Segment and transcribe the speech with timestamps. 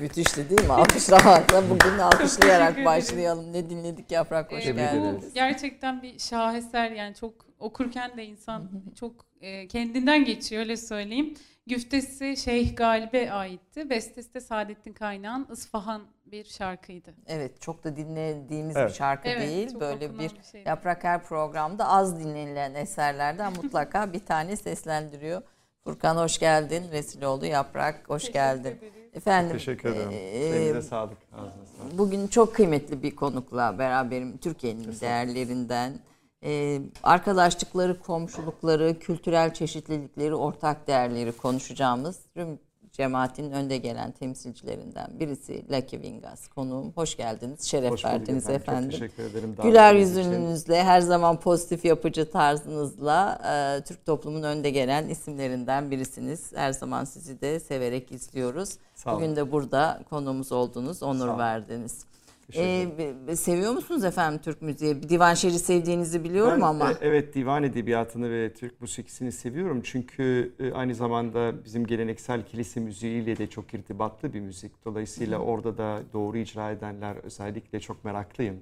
[0.00, 0.72] Müthişti değil mi?
[0.72, 3.52] Alkışlamakla bugün alkışlayarak başlayalım.
[3.52, 5.34] Ne dinledik Yaprak hoş ee, geldiniz.
[5.34, 8.70] Gerçekten bir şaheser yani çok okurken de insan
[9.00, 11.34] çok e, kendinden geçiyor öyle söyleyeyim.
[11.66, 13.90] Güftesi Şeyh Galip'e aitti.
[13.90, 17.14] Bestesi de Saadettin Kaynağ'ın Isfahan bir şarkıydı.
[17.26, 18.90] Evet çok da dinlediğimiz Evet.
[18.90, 19.80] bir şarkı Evet, değil.
[19.80, 20.68] Böyle bir bir şeydi.
[20.68, 25.42] Yaprak her programda az dinlenilen eserlerden mutlaka bir tane seslendiriyor.
[25.84, 26.84] Furkan hoş geldin.
[26.92, 28.78] Resiloğlu Yaprak hoş geldin.
[29.14, 30.10] Efendim Teşekkür ederim.
[30.12, 31.18] e, Elinize sağlık.
[31.32, 31.98] Ağzına sağlık.
[31.98, 34.38] Bugün çok kıymetli bir konukla beraberim.
[34.38, 35.92] Türkiye'nin değerlerinden.
[36.44, 42.58] Ee, arkadaşlıkları, komşulukları, kültürel çeşitlilikleri, ortak değerleri konuşacağımız Rum
[42.92, 46.92] cemaatinin önde gelen temsilcilerinden birisi Lucky Vingas konuğum.
[46.92, 48.62] Hoş geldiniz, şeref Hoş verdiniz efendim.
[48.62, 48.90] efendim.
[48.90, 49.56] Çok teşekkür ederim.
[49.62, 50.30] Güler davetiniz için.
[50.30, 56.52] yüzünüzle, her zaman pozitif yapıcı tarzınızla e, Türk toplumunun önde gelen isimlerinden birisiniz.
[56.54, 58.78] Her zaman sizi de severek izliyoruz.
[59.06, 62.04] Bugün de burada konuğumuz oldunuz, onur verdiniz.
[62.56, 65.08] Ee, seviyor musunuz efendim Türk müziği?
[65.08, 66.90] Divan şiiri sevdiğinizi biliyorum Ben, ama.
[66.90, 69.80] e, evet divan edebiyatını ve Türk musikisini seviyorum.
[69.84, 74.84] Çünkü e, aynı zamanda bizim geleneksel kilise müziğiyle de çok irtibatlı bir müzik.
[74.84, 78.56] Dolayısıyla orada da doğru icra edenler özellikle çok meraklıyım.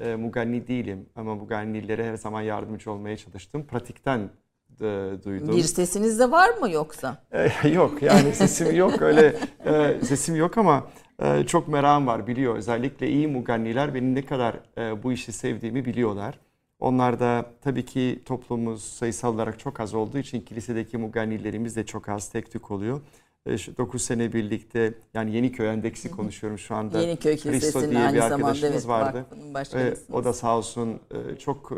[0.00, 3.66] E, muganni değilim ama mugannilere her zaman yardımcı olmaya çalıştım.
[3.66, 4.30] Pratikten
[4.80, 5.56] e, duydum.
[5.56, 7.22] Bir sesiniz de var mı yoksa?
[7.32, 10.86] E, yok yani sesim yok öyle e, sesim yok ama
[11.20, 12.56] e, çok merakım var biliyor.
[12.56, 16.38] Özellikle iyi muganniler benim ne kadar e, bu işi sevdiğimi biliyorlar.
[16.78, 22.08] Onlar da tabii ki toplumumuz sayısal olarak çok az olduğu için kilisedeki mugannilerimiz de çok
[22.08, 23.00] az tek tük oluyor.
[23.46, 27.00] 9 sene birlikte yani Yeniköy Endeksi konuşuyorum şu anda.
[27.00, 29.26] Yeniköy Kilisesi'nin diye bir aynı zamanda arkadaşımız evet, vardı.
[29.54, 30.04] başkanısınız.
[30.12, 31.72] o da sağ olsun e, çok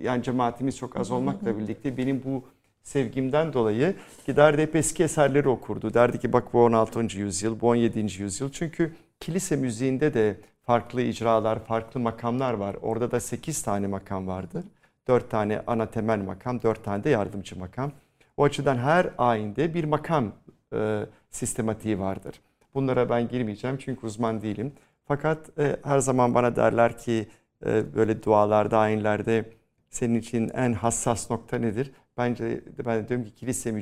[0.00, 2.44] yani cemaatimiz çok az olmakla birlikte benim bu
[2.88, 3.94] sevgimden dolayı
[4.26, 5.94] giderdi hep eski eserleri okurdu.
[5.94, 7.18] Derdi ki bak bu 16.
[7.18, 8.22] yüzyıl, bu 17.
[8.22, 8.52] yüzyıl.
[8.52, 12.76] Çünkü kilise müziğinde de farklı icralar, farklı makamlar var.
[12.82, 14.64] Orada da 8 tane makam vardır.
[15.08, 17.92] 4 tane ana temel makam, 4 tane de yardımcı makam.
[18.36, 20.32] O açıdan her ayinde bir makam
[20.74, 22.40] e, sistematiği vardır.
[22.74, 24.72] Bunlara ben girmeyeceğim çünkü uzman değilim.
[25.04, 27.28] Fakat e, her zaman bana derler ki
[27.66, 29.44] e, böyle dualarda, ayinlerde
[29.90, 31.92] senin için en hassas nokta nedir?
[32.18, 33.72] Bence ben de diyorum ki kilise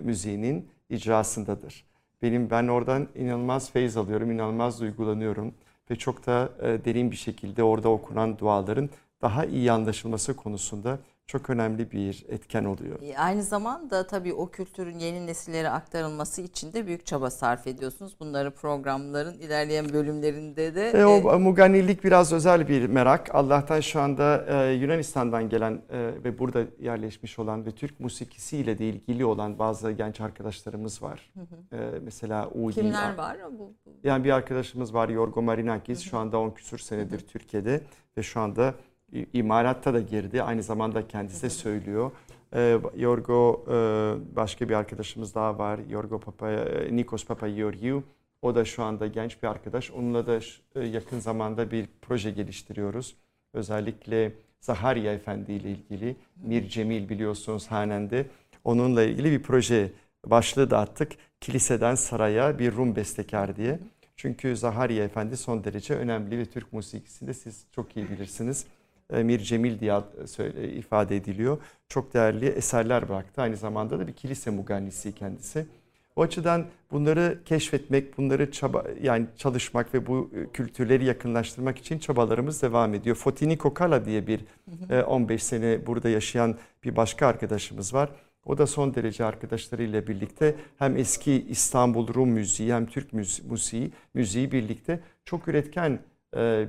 [0.00, 1.84] müziğinin icrasındadır.
[2.22, 5.54] Benim ben oradan inanılmaz feyiz alıyorum, inanılmaz duygulanıyorum
[5.90, 8.90] ve çok da e, derin bir şekilde orada okunan duaların
[9.22, 13.02] daha iyi anlaşılması konusunda çok önemli bir etken oluyor.
[13.02, 18.16] E, Aynı zamanda tabii o kültürün yeni nesillere aktarılması için de büyük çaba sarf ediyorsunuz.
[18.20, 23.34] Bunları programların ilerleyen bölümlerinde de E, e, o mugannilik biraz özel bir merak.
[23.34, 28.88] Allah'tan şu anda e, Yunanistan'dan gelen e, ve burada yerleşmiş olan ve Türk musikisiyle de
[28.88, 31.32] ilgili olan bazı genç arkadaşlarımız var.
[31.72, 32.74] E, mesela Udi.
[32.74, 33.36] kimler var?
[33.58, 33.72] Bu,
[34.04, 36.00] Yani bir arkadaşımız var Yorgo Marinakis.
[36.00, 37.80] Şu anda 10 küsur senedir Türkiye'de
[38.18, 38.74] ve şu anda
[39.32, 40.42] imalatta da girdi.
[40.42, 42.10] Aynı zamanda kendisi de söylüyor.
[42.54, 43.74] Ee, Yorgo e,
[44.36, 45.80] başka bir arkadaşımız daha var.
[45.90, 48.02] Yorgo Papa, e, Nikos Papageorgiou.
[48.42, 49.90] O da şu anda genç bir arkadaş.
[49.90, 50.40] Onunla da
[50.74, 53.16] e, yakın zamanda bir proje geliştiriyoruz.
[53.52, 56.16] Özellikle Zahariya Efendi ile ilgili.
[56.36, 58.26] Mir Cemil biliyorsunuz Hanen'de.
[58.64, 59.92] Onunla ilgili bir proje
[60.26, 61.12] başlığı da attık.
[61.40, 63.78] Kiliseden saraya bir Rum bestekar diye.
[64.16, 68.66] Çünkü Zahariya Efendi son derece önemli ve Türk musikisinde siz çok iyi bilirsiniz.
[69.14, 71.58] E, Mir Cemil diye söyle, ifade ediliyor.
[71.88, 73.42] Çok değerli eserler bıraktı.
[73.42, 75.66] Aynı zamanda da bir kilise mugannisi kendisi.
[76.16, 82.62] O açıdan bunları keşfetmek, bunları çaba yani çalışmak ve bu e, kültürleri yakınlaştırmak için çabalarımız
[82.62, 83.16] devam ediyor.
[83.16, 84.40] Fotini Kokala diye bir
[84.90, 88.10] e, 15 sene burada yaşayan bir başka arkadaşımız var.
[88.44, 93.90] O da son derece arkadaşlarıyla birlikte hem eski İstanbul Rum müziği hem Türk müzi- müziği,
[94.14, 95.98] müziği birlikte çok üretken e,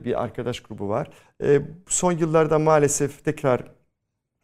[0.06, 1.10] bir arkadaş grubu var.
[1.44, 3.64] E, Son yıllarda maalesef tekrar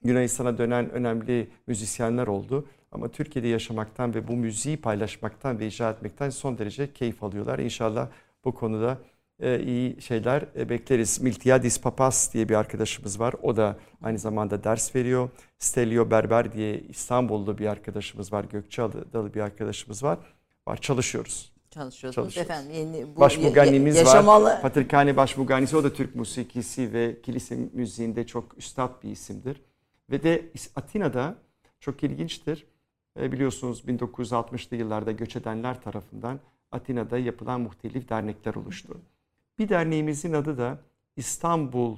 [0.03, 2.67] Yunanistan'a dönen önemli müzisyenler oldu.
[2.91, 7.59] Ama Türkiye'de yaşamaktan ve bu müziği paylaşmaktan ve icra etmekten son derece keyif alıyorlar.
[7.59, 8.07] İnşallah
[8.45, 8.97] bu konuda
[9.39, 11.21] e, iyi şeyler e, bekleriz.
[11.21, 13.35] Miltiadis Papas diye bir arkadaşımız var.
[13.41, 15.29] O da aynı zamanda ders veriyor.
[15.59, 18.45] Stelio Berber diye İstanbullu bir arkadaşımız var.
[18.51, 20.19] Gökçeadalı bir arkadaşımız var.
[20.67, 21.50] Var çalışıyoruz.
[21.71, 22.33] Çalışıyorsunuz.
[22.33, 22.51] Çalışıyoruz.
[22.51, 24.05] Efendim yeni bu Baş ya- mugannimiz ya- var.
[24.07, 29.61] yaşamalı Patrikhane baş muganisi o da Türk musikisi ve kilise müziğinde çok üstad bir isimdir.
[30.11, 31.35] Ve de Atina'da
[31.79, 32.65] çok ilginçtir.
[33.19, 36.39] E, biliyorsunuz 1960'lı yıllarda göç edenler tarafından
[36.71, 38.97] Atina'da yapılan muhtelif dernekler oluştu.
[39.59, 40.79] Bir derneğimizin adı da
[41.15, 41.97] İstanbul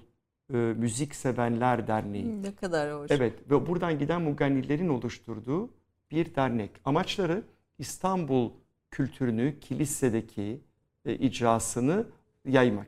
[0.54, 2.44] e, Müzik Sevenler Derneği.
[2.44, 3.12] ne kadar hoş.
[3.12, 5.70] Evet ve buradan giden mugannilerin oluşturduğu
[6.12, 6.72] bir dernek.
[6.86, 7.44] Amaçları
[7.80, 8.52] İstanbul
[8.94, 10.62] kültürünü kilisedeki
[11.06, 12.06] e, icrasını
[12.46, 12.88] yaymak.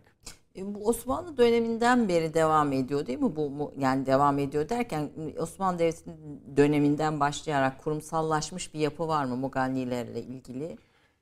[0.57, 3.35] E, Bu Osmanlı döneminden beri devam ediyor değil mi?
[3.35, 5.09] Bu yani devam ediyor derken
[5.39, 10.77] Osmanlı Devleti'nin döneminden başlayarak kurumsallaşmış bir yapı var mı Mugannilerle ilgili?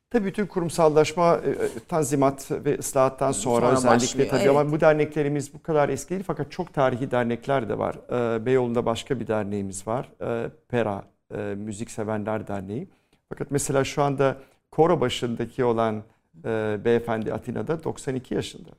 [0.09, 4.49] Tabii bütün kurumsallaşma, e, e, tanzimat ve ıslahattan sonra, Sonra özellikle başlıyor, tabii evet.
[4.49, 7.95] ama bu derneklerimiz bu kadar eski değil fakat çok tarihi dernekler de var.
[8.45, 10.11] Beyoğlu'nda başka bir derneğimiz var.
[10.67, 11.03] Pera,
[11.55, 12.87] Müzik Sevenler Derneği.
[13.29, 14.37] Fakat mesela şu anda
[14.75, 16.03] koro başındaki olan
[16.45, 18.69] e, beyefendi Atina'da 92 yaşında.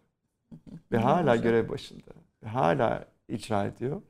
[0.92, 2.10] Ve hala görev başında.
[2.44, 4.02] Ve hala icra ediyor.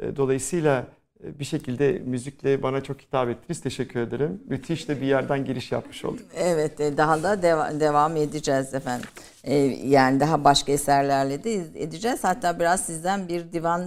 [0.00, 0.86] E, Dolayısıyla
[1.24, 3.60] e, bir şekilde müzikle bana çok hitap ettiniz.
[3.60, 4.42] Teşekkür ederim.
[4.48, 6.22] Müthiş de bir yerden giriş yapmış olduk.
[6.36, 9.08] Evet e, daha da deva- devam edeceğiz efendim.
[9.44, 9.54] E,
[9.86, 12.24] yani daha başka eserlerle de iz- edeceğiz.
[12.24, 13.82] Hatta biraz sizden bir divan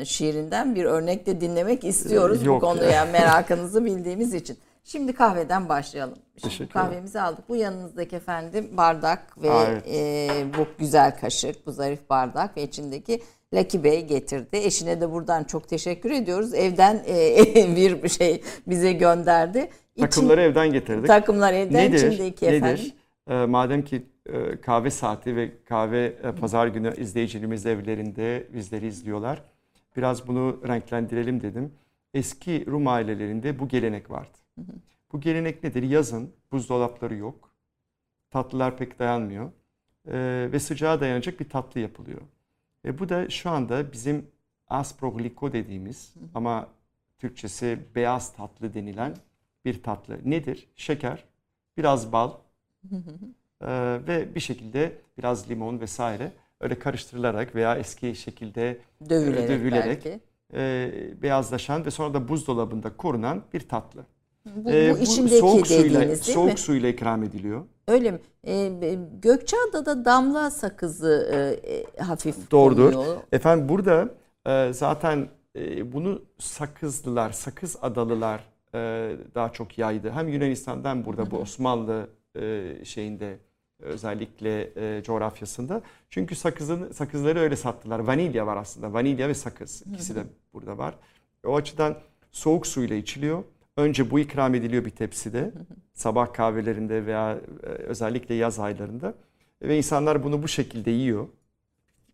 [0.00, 2.68] e, şiirinden bir örnek de dinlemek istiyoruz bu Yok ya.
[2.68, 4.58] konuya merakınızı bildiğimiz için.
[4.88, 6.18] Şimdi kahveden başlayalım.
[6.36, 7.48] Şimdi Teşekkür kahvemizi aldık.
[7.48, 9.84] Bu yanınızdaki efendim bardak ve Aa, evet.
[9.88, 10.28] e,
[10.58, 13.22] bu güzel kaşık, bu zarif bardak ve içindeki
[13.54, 14.56] Lucky Bey getirdi.
[14.56, 16.54] Eşine de buradan çok teşekkür ediyoruz.
[16.54, 19.70] Evden e, bir şey bize gönderdi.
[19.96, 21.06] İçin- Takımları evden getirdik.
[21.06, 22.12] takımlar evden Nedir?
[22.12, 22.66] içindeki efendim.
[22.84, 22.94] Nedir?
[23.30, 29.42] Ee, madem ki e, kahve saati ve kahve e, pazar günü izleyicilerimiz evlerinde bizleri izliyorlar.
[29.96, 31.72] Biraz bunu renklendirelim dedim.
[32.14, 34.37] Eski Rum ailelerinde bu gelenek vardı.
[35.12, 35.82] Bu gelenek nedir?
[35.82, 37.50] Yazın buzdolapları yok.
[38.30, 39.52] Tatlılar pek dayanmıyor.
[40.08, 42.20] Ee, ve sıcağa dayanacak bir tatlı yapılıyor.
[42.84, 44.26] E, bu da şu anda bizim
[44.68, 46.68] asprogliko dediğimiz ama
[47.18, 49.14] Türkçesi beyaz tatlı denilen
[49.64, 50.18] bir tatlı.
[50.24, 50.68] Nedir?
[50.76, 51.24] Şeker,
[51.76, 52.30] biraz bal
[53.60, 53.66] e,
[54.06, 58.78] ve bir şekilde biraz limon vesaire öyle karıştırılarak veya eski şekilde
[59.10, 60.20] Dövülerek, dövülerek, belki.
[60.54, 64.06] e, beyazlaşan ve sonra da buzdolabında korunan bir tatlı.
[64.56, 66.58] Bu, E, bu içindeki soğuk suyla değil soğuk mi?
[66.58, 67.64] suyla ikram ediliyor.
[67.88, 68.18] Öyle mi?
[68.46, 72.92] E, be- Gökçeada'da damla sakızı e, e, hafif Doğrudur.
[72.92, 73.16] konuyor.
[73.32, 74.08] Efendim burada
[74.46, 78.40] e, zaten e, bunu sakızlılar, sakız adalılar
[78.74, 78.78] e,
[79.34, 80.10] daha çok yaydı.
[80.10, 82.08] Hem Yunanistan'dan burada bu Osmanlı
[82.40, 83.38] e, şeyinde
[83.82, 85.82] özellikle e, coğrafyasında.
[86.10, 87.98] Çünkü sakızın sakızları öyle sattılar.
[87.98, 88.92] Vanilya var aslında.
[88.92, 90.94] Vanilya ve sakız ikisi de burada var.
[91.46, 91.94] O açıdan
[92.30, 93.42] soğuk suyla içiliyor.
[93.78, 95.52] Önce bu ikram ediliyor bir tepside.
[95.94, 99.14] Sabah kahvelerinde veya e, özellikle yaz aylarında.
[99.62, 101.26] Ve insanlar bunu bu şekilde yiyor.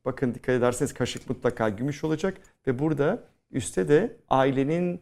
[0.05, 3.19] Bakın dikkat ederseniz kaşık mutlaka gümüş olacak ve burada
[3.53, 5.01] üstte de ailenin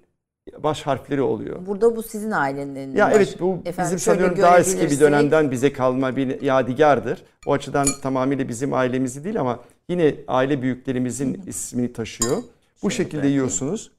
[0.59, 1.67] baş harfleri oluyor.
[1.67, 2.97] Burada bu sizin ailenin.
[2.97, 7.23] Ya baş- evet bu Efendim, bizim sanıyorum daha eski bir dönemden bize kalma bir yadigardır.
[7.47, 12.37] O açıdan tamamıyla bizim ailemizi değil ama yine aile büyüklerimizin ismini taşıyor.
[12.83, 13.91] Bu şekilde yiyorsunuz.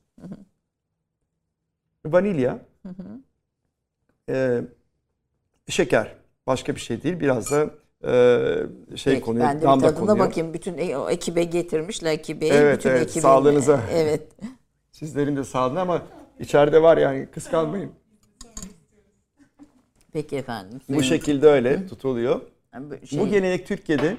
[2.05, 2.59] Vanilya,
[4.29, 4.61] e,
[5.69, 6.15] şeker,
[6.47, 7.19] başka bir şey değil.
[7.19, 7.69] Biraz da
[8.03, 10.19] e, şey Peki, konuyor, ben de bir damla tadına konuyor.
[10.27, 10.53] bakayım.
[10.53, 12.49] Bütün e- o ekibe getirmiş Lucky Bey.
[12.53, 13.79] Evet, bütün evet, ekibin- sağlığınıza.
[13.93, 14.27] Evet.
[14.91, 16.01] Sizlerin de sağlığına ama
[16.39, 17.91] içeride var yani kıskanmayın.
[20.13, 20.81] Peki efendim.
[20.89, 22.41] Bu şekilde öyle tutuluyor.
[22.79, 24.17] bu şey- Bu gelenek Türkiye'de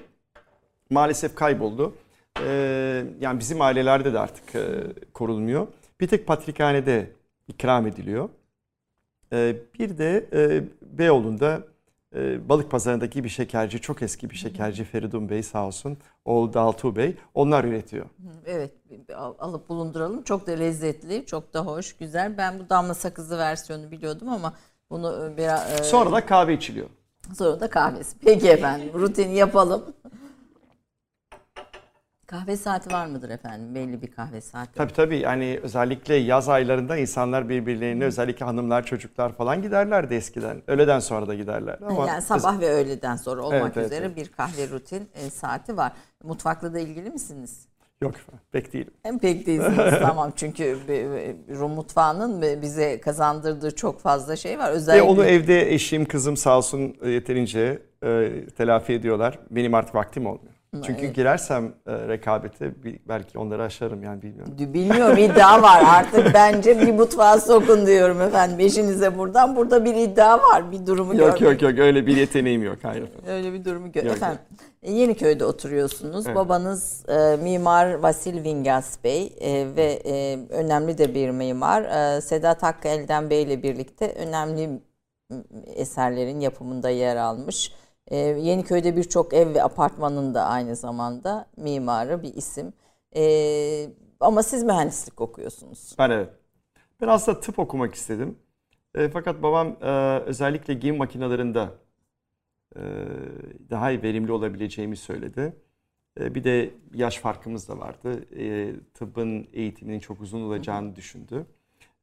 [0.90, 1.94] maalesef kayboldu.
[2.40, 4.62] Ee, yani bizim ailelerde de artık e,
[5.14, 5.66] korunmuyor.
[6.00, 7.10] Bir tek patrikhanede
[7.48, 8.28] ikram ediliyor.
[9.32, 10.64] Ee, bir de e,
[10.98, 11.62] Beyoğlu'nda
[12.14, 16.96] e, balık pazarındaki bir şekerci, çok eski bir şekerci Feridun Bey sağ olsun, oğlu Daltu
[16.96, 17.16] Bey.
[17.34, 18.06] Onlar üretiyor.
[18.46, 18.70] Evet
[19.16, 20.22] al- alıp bulunduralım.
[20.22, 22.38] Çok da lezzetli, çok da hoş, güzel.
[22.38, 24.54] Ben bu damla sakızı versiyonu biliyordum ama
[24.90, 26.86] bunu e, biraz Sonra da kahve içiliyor.
[27.38, 28.16] sonra da kahvesi.
[28.24, 29.84] Peki efendim rutini yapalım.
[32.26, 33.74] Kahve saati var mıdır efendim?
[33.74, 34.72] Belli bir kahve saati.
[34.74, 40.62] Tabii tabii yani özellikle yaz aylarında insanlar birbirlerine özellikle hanımlar çocuklar falan giderlerdi eskiden.
[40.66, 41.78] Öğleden sonra da giderler.
[41.86, 44.16] Ama yani sabah ve öğleden sonra olmak Evet, üzere evet.
[44.16, 45.92] bir kahve rutin e, saati var.
[46.24, 47.68] Mutfakla da ilgili misiniz?
[48.02, 48.92] Yok efendim pek değilim.
[49.02, 50.76] Hem pek değilsiniz tamam çünkü
[51.58, 54.70] Rum mutfağının bi- bize kazandırdığı çok fazla şey var.
[54.70, 59.38] Özellikle onu evde eşim kızım sağ olsun e, yeterince e, telafi ediyorlar.
[59.50, 60.53] Benim artık vaktim olmuyor.
[60.82, 61.14] Çünkü Evet.
[61.14, 62.72] girersem e, rekabete
[63.08, 64.54] belki onları aşarım yani bilmiyorum.
[64.58, 69.56] Bilmiyorum iddia var artık bence bir mutfağa sokun diyorum efendim eşinize buradan.
[69.56, 71.62] Burada bir iddia var bir durumu Yok görmek.
[71.62, 72.78] yok yok öyle bir yeteneğim yok.
[72.82, 73.08] Hayır.
[73.28, 74.04] Öyle bir durumu gör.
[74.04, 74.38] Yok, Efendim
[74.82, 76.26] e, Yeniköy'de oturuyorsunuz.
[76.26, 76.36] Evet.
[76.36, 81.82] Babanız e, mimar Vasil Vingas Bey e, ve e, önemli de bir mimar.
[81.82, 82.88] E, Sedat Hakkı
[83.30, 84.70] Bey ile birlikte önemli
[85.74, 87.72] eserlerin yapımında yer almış.
[88.08, 92.72] E, Yeniköy'de birçok ev ve apartmanın da aynı zamanda mimarı bir isim.
[93.16, 95.94] E, ama siz mühendislik okuyorsunuz.
[95.98, 96.30] Ben evet.
[97.00, 98.38] Ben aslında tıp okumak istedim.
[98.94, 101.68] E, fakat babam e, özellikle giyim makinelerinde
[102.76, 102.82] e,
[103.70, 105.56] daha verimli olabileceğimi söyledi.
[106.20, 108.24] E, bir de yaş farkımız da vardı.
[108.38, 111.46] E, tıbbın eğitiminin çok uzun olacağını düşündü.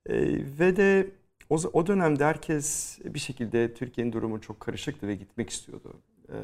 [0.05, 0.15] E,
[0.59, 1.09] ve de
[1.51, 5.93] o, o dönemde herkes bir şekilde Türkiye'nin durumu çok karışıktı ve gitmek istiyordu.
[6.29, 6.35] E,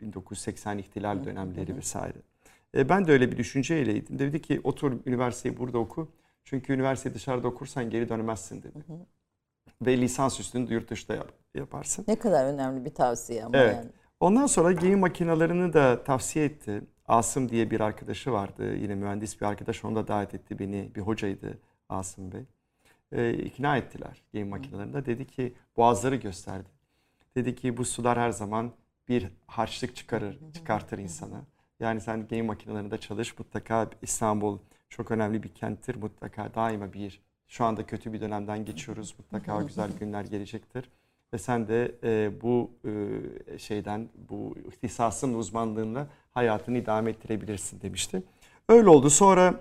[0.00, 2.18] 1980 ihtilal dönemleri vesaire.
[2.76, 4.18] E, ben de öyle bir düşünceyleydim.
[4.18, 6.08] Dedi ki otur üniversiteyi burada oku.
[6.44, 8.84] Çünkü üniversiteyi dışarıda okursan geri dönemezsin dedi.
[8.86, 8.98] Hı hı.
[9.86, 12.04] Ve lisans üstünü yurt dışında yap, yaparsın.
[12.08, 13.74] Ne kadar önemli bir tavsiye ama evet.
[13.74, 13.90] yani.
[14.20, 16.82] Ondan sonra gemi makinelerini de tavsiye etti.
[17.06, 18.74] Asım diye bir arkadaşı vardı.
[18.76, 19.84] Yine mühendis bir arkadaş.
[19.84, 20.90] Onu da davet etti beni.
[20.94, 21.58] Bir hocaydı
[21.88, 22.44] Asım Bey.
[23.12, 25.06] E, ikna ettiler gemi makinelerinde.
[25.06, 26.68] Dedi ki boğazları gösterdi.
[27.34, 28.72] Dedi ki bu sular her zaman
[29.08, 31.44] bir harçlık çıkarır, çıkartır insana.
[31.80, 34.58] Yani sen gemi makinelerinde çalış mutlaka İstanbul
[34.88, 35.94] çok önemli bir kenttir.
[35.94, 39.14] Mutlaka daima bir şu anda kötü bir dönemden geçiyoruz.
[39.18, 40.90] Mutlaka güzel günler gelecektir.
[41.32, 48.22] Ve sen de e, bu e, şeyden, bu ihtisasın uzmanlığında hayatını idame ettirebilirsin demişti.
[48.68, 49.10] Öyle oldu.
[49.10, 49.60] Sonra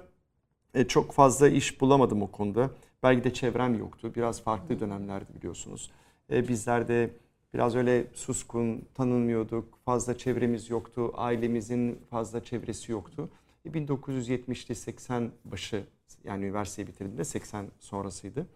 [0.73, 2.69] e, çok fazla iş bulamadım o konuda.
[3.03, 4.11] Belki de çevrem yoktu.
[4.15, 5.91] Biraz farklı dönemlerdi biliyorsunuz.
[6.31, 7.09] E, bizler de
[7.53, 9.79] biraz öyle suskun, tanınmıyorduk.
[9.85, 11.11] Fazla çevremiz yoktu.
[11.15, 13.29] Ailemizin fazla çevresi yoktu.
[13.65, 15.83] 1970'li 80 başı
[16.23, 18.47] yani üniversiteyi bitirdiğimde 80 sonrasıydı.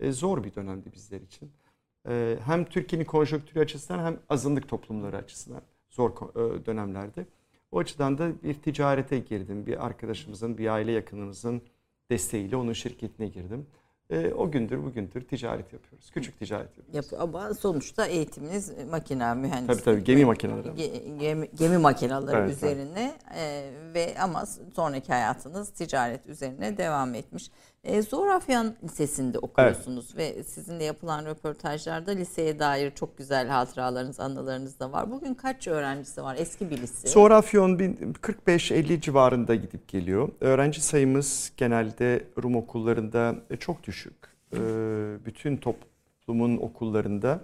[0.00, 1.50] E, zor bir dönemdi bizler için.
[2.08, 7.26] E, hem Türkiye'nin konjonktürü açısından hem azınlık toplumları açısından zor e, dönemlerdi.
[7.72, 9.66] O açıdan da bir ticarete girdim.
[9.66, 11.62] Bir arkadaşımızın, bir aile yakınımızın
[12.10, 13.66] desteğiyle onun şirketine girdim.
[14.12, 16.10] E, o gündür bugündür ticaret yapıyoruz.
[16.10, 16.94] Küçük ticaret yapıyoruz.
[16.94, 17.22] Yapıyor.
[17.22, 19.66] Ama sonuçta eğitiminiz makine mühendisliği.
[19.66, 20.68] Tabii tabii gemi makineleri.
[20.68, 24.46] Ge- gemi, gemi makineleri Evet, üzerine e, ve ama
[24.76, 27.50] sonraki hayatınız ticaret üzerine devam etmiş.
[27.84, 34.92] E, Zorafyan Lisesi'nde okuyorsunuz ve sizinle yapılan röportajlarda liseye dair çok güzel hatıralarınız, anılarınız da
[34.92, 35.10] var.
[35.10, 36.36] Bugün kaç öğrencisi var?
[36.38, 37.08] Eski bir lise.
[37.08, 40.28] Zorafyon 45-50 civarında gidip geliyor.
[40.40, 44.14] Öğrenci sayımız genelde Rum okullarında e, çok düşük.
[44.52, 44.58] E,
[45.26, 47.40] bütün toplumun okullarında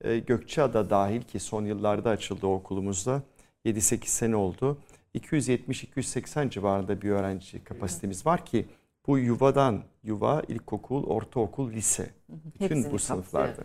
[0.00, 3.22] e, Gökçeada dahil ki son yıllarda açıldı okulumuzda
[3.66, 4.78] 7-8 sene oldu.
[5.14, 8.66] 270-280 civarında bir öğrenci kapasitemiz var ki
[9.06, 12.10] bu yuvadan yuva, ilkokul, ortaokul, lise.
[12.28, 13.64] Bütün Hepsini bu sınıflarda.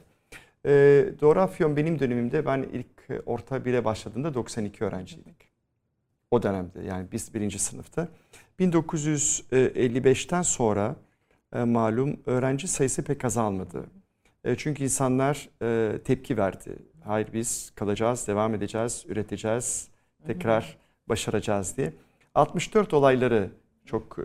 [0.66, 0.72] E,
[1.22, 5.50] Dorafyon benim dönemimde ben ilk orta bire başladığımda 92 öğrenciydik.
[6.32, 8.08] O dönemde yani biz birinci sınıfta.
[8.60, 10.96] 1955'ten sonra
[11.54, 13.86] e, malum öğrenci sayısı pek azalmadı.
[14.44, 16.76] E, çünkü insanlar e, tepki verdi.
[17.04, 19.88] Hayır biz kalacağız, devam edeceğiz, üreteceğiz,
[20.28, 20.78] tekrar
[21.10, 21.94] başaracağız diye.
[22.36, 23.50] 64 olayları
[23.90, 24.18] çok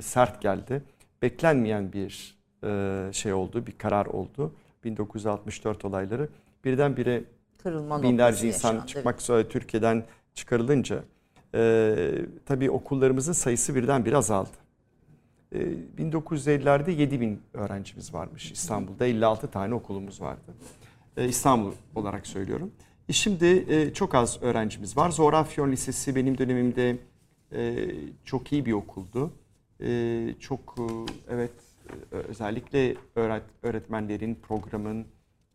[0.00, 0.82] sert geldi.
[1.22, 4.52] Beklenmeyen bir e, şey oldu, bir karar oldu.
[4.84, 6.28] 1964 olayları.
[6.64, 7.24] Birdenbire
[7.62, 8.86] Kırılma binlerce insan yaşandı.
[8.86, 11.04] çıkmak üzere Türkiye'den çıkarılınca
[11.54, 11.94] e,
[12.46, 14.56] tabii okullarımızın sayısı birdenbire azaldı.
[15.52, 15.58] E,
[15.98, 19.06] 1950'lerde 7 bin öğrencimiz varmış İstanbul'da.
[19.06, 20.54] 56 tane okulumuz vardı.
[21.16, 22.72] E, İstanbul olarak söylüyorum.
[23.08, 25.10] E, şimdi e, çok az öğrencimiz var.
[25.10, 26.96] Zorafyon Lisesi benim dönemimde
[27.52, 27.90] e,
[28.24, 29.32] çok iyi bir okuldu.
[29.80, 30.76] E, çok
[31.28, 31.52] evet
[32.12, 35.06] e, özellikle öğret, öğretmenlerin programın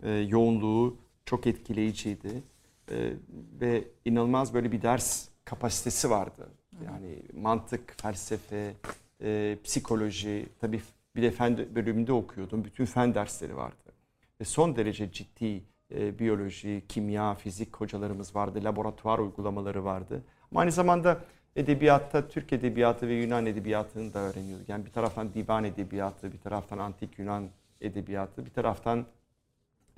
[0.04, 2.44] e, yoğunluğu çok etkileyiciydi.
[2.92, 3.14] E,
[3.62, 6.50] ve inanılmaz böyle bir ders kapasitesi vardı.
[6.86, 8.74] Yani mantık, felsefe,
[9.22, 10.82] e, psikoloji, tabii
[11.16, 12.64] bir de fen bölümünde okuyordum.
[12.64, 13.94] Bütün fen dersleri vardı.
[14.42, 15.64] Ve son derece ciddi
[15.96, 18.64] e, biyoloji, kimya, fizik hocalarımız vardı.
[18.64, 20.24] Laboratuvar uygulamaları vardı.
[20.52, 21.26] Ama aynı zamanda
[21.56, 24.70] edebiyatta Türk edebiyatı ve Yunan edebiyatını da öğreniyorduk.
[24.70, 27.50] Yani bir taraftan divan edebiyatı, bir taraftan antik Yunan
[27.82, 29.06] edebiyatı, bir taraftan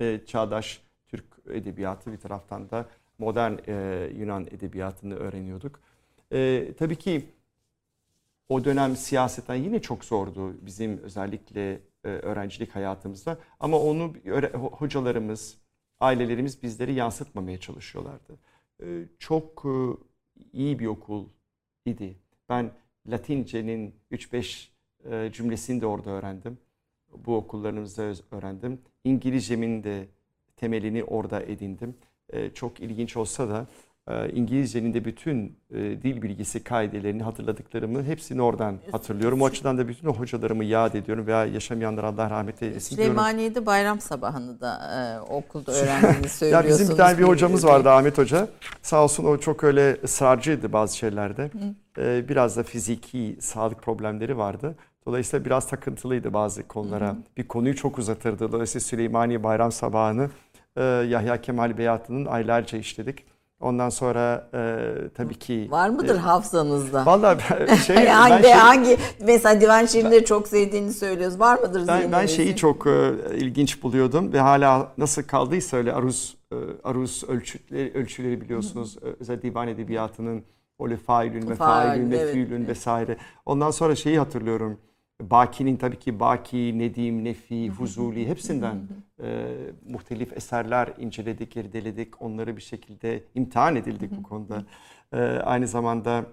[0.00, 2.86] e, çağdaş Türk edebiyatı, bir taraftan da
[3.18, 5.80] modern e, Yunan edebiyatını öğreniyorduk.
[6.32, 7.24] E, tabii ki
[8.48, 11.72] o dönem siyaseten yine çok zordu bizim özellikle
[12.04, 13.38] e, öğrencilik hayatımızda.
[13.60, 14.14] Ama onu
[14.72, 15.58] hocalarımız,
[16.00, 18.38] ailelerimiz bizleri yansıtmamaya çalışıyorlardı.
[18.82, 18.86] E,
[19.18, 19.74] çok e,
[20.52, 21.28] iyi bir okul
[21.86, 22.16] idi.
[22.48, 22.70] Ben
[23.10, 24.68] Latince'nin 3-5
[25.10, 26.58] e, cümlesini de orada öğrendim.
[27.26, 28.80] Bu okullarımızda öğrendim.
[29.04, 30.08] İngilizcemin de
[30.56, 31.94] temelini orada edindim.
[32.30, 33.66] E, çok ilginç olsa da
[34.34, 39.42] İngilizcenin de bütün e, dil bilgisi kaidelerini hatırladıklarımı hepsini oradan hatırlıyorum.
[39.42, 43.14] O açıdan da bütün o hocalarımı yad ediyorum veya yaşamayanlar Allah rahmet eylesin diyorum.
[43.14, 46.52] Süleymaniye'de bayram sabahını da e, okulda öğrendiğini söylüyorsunuz.
[46.52, 48.48] ya bizim bir tane bir hocamız vardı Ahmet Hoca.
[48.82, 51.50] Sağ olsun o çok öyle ısrarcıydı bazı şeylerde.
[51.98, 54.74] E, biraz da fiziki sağlık problemleri vardı.
[55.06, 57.10] Dolayısıyla biraz takıntılıydı bazı konulara.
[57.10, 57.16] Hı.
[57.36, 58.52] Bir konuyu çok uzatırdı.
[58.52, 60.30] Dolayısıyla Süleymaniye bayram sabahını
[60.76, 63.35] e, Yahya Kemal Beyatı'nın aylarca işledik.
[63.60, 65.68] Ondan sonra e, tabii ki...
[65.70, 67.06] Var mıdır e, hafızanızda?
[67.06, 67.38] Valla
[67.86, 71.40] şey, ben hangi, şey, hangi mesela divan şiirleri çok sevdiğini söylüyoruz.
[71.40, 76.36] Var mıdır ben, ben şeyi çok e, ilginç buluyordum ve hala nasıl kaldıysa öyle aruz
[76.52, 78.96] e, aruz ölçüleri, ölçüleri biliyorsunuz.
[79.02, 79.16] Hı.
[79.20, 80.44] Özel divan edebiyatının
[80.78, 82.68] o failün ve failün ve fiilün evet.
[82.68, 83.16] vesaire.
[83.46, 84.78] Ondan sonra şeyi hatırlıyorum.
[85.20, 88.88] Baki'nin tabii ki Baki, Nedim, Nefi, Fuzuli hepsinden
[89.22, 89.56] e,
[89.88, 92.22] muhtelif eserler inceledik, irdeledik.
[92.22, 94.64] Onları bir şekilde imtihan edildik bu konuda.
[95.12, 96.26] E, aynı zamanda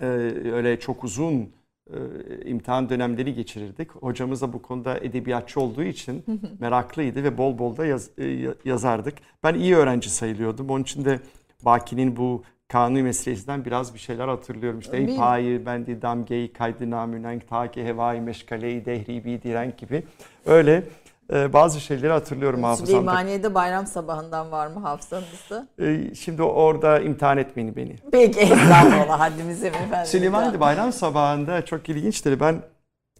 [0.00, 0.06] e,
[0.52, 1.52] öyle çok uzun
[1.90, 1.98] e,
[2.44, 3.90] imtihan dönemleri geçirirdik.
[3.90, 6.24] Hocamız da bu konuda edebiyatçı olduğu için
[6.60, 9.14] meraklıydı ve bol bol da yaz, e, yazardık.
[9.42, 10.70] Ben iyi öğrenci sayılıyordum.
[10.70, 11.20] Onun için de
[11.64, 14.80] Baki'nin bu kanuni meselesinden biraz bir şeyler hatırlıyorum.
[14.80, 20.02] İşte ey payı, bendi damgeyi, kaydı namünenk, ta ki hevai meşkaleyi, dehribi direnk gibi.
[20.46, 20.84] Öyle
[21.32, 22.90] e, bazı şeyleri hatırlıyorum hafızamda.
[22.90, 25.68] Süleymaniye'de bayram sabahından var mı hafızanızda?
[25.78, 27.96] E, şimdi orada imtihan etmeyin beni.
[28.12, 30.06] Peki estağfurullah haddimize mi efendim?
[30.06, 32.40] Süleymaniye'de bayram sabahında çok ilginçtir.
[32.40, 32.62] Ben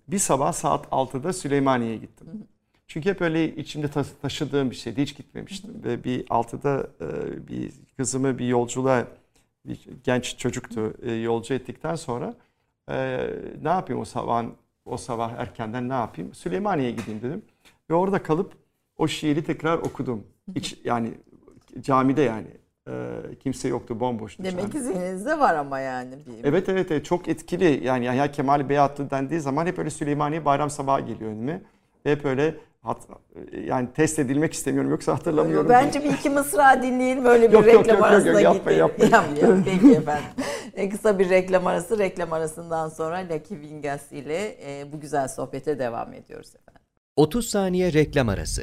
[0.08, 2.26] bir sabah saat 6'da Süleymaniye'ye gittim.
[2.88, 3.86] Çünkü hep öyle içimde
[4.22, 5.02] taşıdığım bir şeydi.
[5.02, 5.70] Hiç gitmemiştim.
[5.84, 9.04] Ve bir 6'da e, bir kızımı bir yolculuğa
[9.68, 12.34] bir genç çocuktu e, yolcu ettikten sonra
[12.90, 13.26] e,
[13.62, 14.44] ne yapayım o sabah
[14.84, 16.34] o sabah erkenden ne yapayım?
[16.34, 17.42] Süleymaniye'ye gideyim dedim.
[17.90, 18.52] Ve orada kalıp
[18.98, 20.24] o şiiri tekrar okudum.
[20.54, 21.14] Hiç yani
[21.80, 22.48] camide yani.
[22.88, 24.44] E, kimse yoktu bomboştu.
[24.44, 26.14] Demek ki zihninizde var ama yani.
[26.44, 27.86] Evet evet evet çok etkili.
[27.86, 31.62] Yani Yahya Kemal Beyatlı dendiği zaman hep öyle Süleymaniye bayram sabahı geliyor önüme.
[32.06, 32.54] Ve hep öyle
[32.86, 32.98] Hat,
[33.64, 35.68] yani test edilmek istemiyorum yoksa hatırlamıyorum.
[35.68, 39.04] Bence bir iki mısra dinleyelim öyle bir yok, reklam yok, yok, arasına yok, yapma, yapma.
[39.04, 39.64] Yapmayalım.
[39.64, 40.24] Peki efendim.
[40.74, 41.98] E, kısa bir reklam arası.
[41.98, 46.82] Reklam arasından sonra Lucky Vingas ile e, bu güzel sohbete devam ediyoruz efendim.
[47.16, 48.62] 30 saniye reklam arası.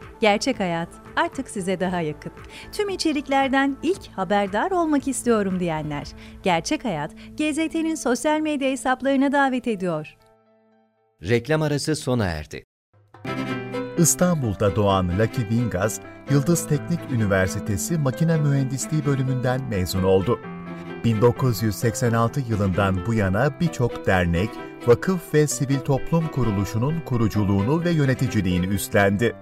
[0.21, 2.31] Gerçek Hayat artık size daha yakın.
[2.71, 6.07] Tüm içeriklerden ilk haberdar olmak istiyorum diyenler.
[6.43, 10.17] Gerçek Hayat, GZT'nin sosyal medya hesaplarına davet ediyor.
[11.23, 12.63] Reklam arası sona erdi.
[13.97, 20.39] İstanbul'da doğan Lucky Vingaz, Yıldız Teknik Üniversitesi Makine Mühendisliği bölümünden mezun oldu.
[21.03, 24.49] 1986 yılından bu yana birçok dernek,
[24.87, 29.35] vakıf ve sivil toplum kuruluşunun kuruculuğunu ve yöneticiliğini üstlendi.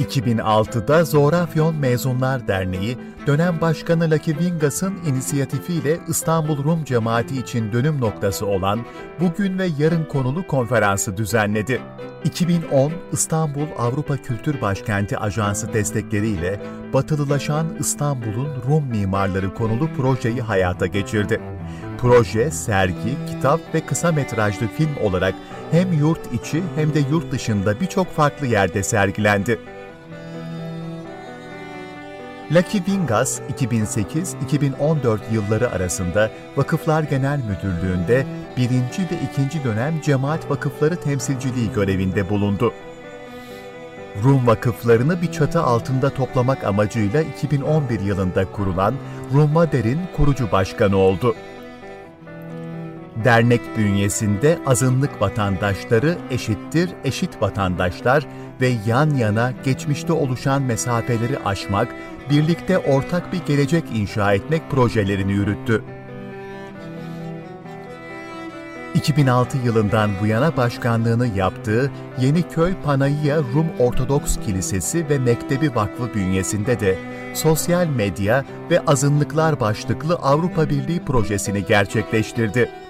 [0.00, 8.46] 2006'da Zorafyon Mezunlar Derneği, dönem başkanı Lucky Vingas'ın inisiyatifiyle İstanbul Rum cemaati için dönüm noktası
[8.46, 8.80] olan
[9.20, 11.80] Bugün ve Yarın konulu konferansı düzenledi.
[12.24, 16.60] 2010 İstanbul Avrupa Kültür Başkenti Ajansı destekleriyle
[16.92, 21.40] Batılılaşan İstanbul'un Rum mimarları konulu projeyi hayata geçirdi.
[21.98, 25.34] Proje, sergi, kitap ve kısa metrajlı film olarak
[25.70, 29.60] hem yurt içi hem de yurt dışında birçok farklı yerde sergilendi.
[32.52, 38.26] Lucky Vingas 2008-2014 yılları arasında Vakıflar Genel Müdürlüğü'nde
[38.56, 42.72] birinci ve ikinci dönem cemaat vakıfları temsilciliği görevinde bulundu.
[44.24, 48.94] Rum vakıflarını bir çatı altında toplamak amacıyla 2011 yılında kurulan
[49.34, 51.34] Rum Mader'in kurucu başkanı oldu.
[53.24, 58.26] Dernek bünyesinde azınlık vatandaşları eşittir eşit vatandaşlar
[58.60, 61.88] ve yan yana geçmişte oluşan mesafeleri aşmak,
[62.30, 65.84] birlikte ortak bir gelecek inşa etmek projelerini yürüttü.
[68.94, 76.80] 2006 yılından bu yana başkanlığını yaptığı Yeniköy Panayya Rum Ortodoks Kilisesi ve Mektebi Vakfı bünyesinde
[76.80, 76.98] de
[77.34, 82.83] sosyal medya ve azınlıklar başlıklı Avrupa Birliği projesini gerçekleştirdi.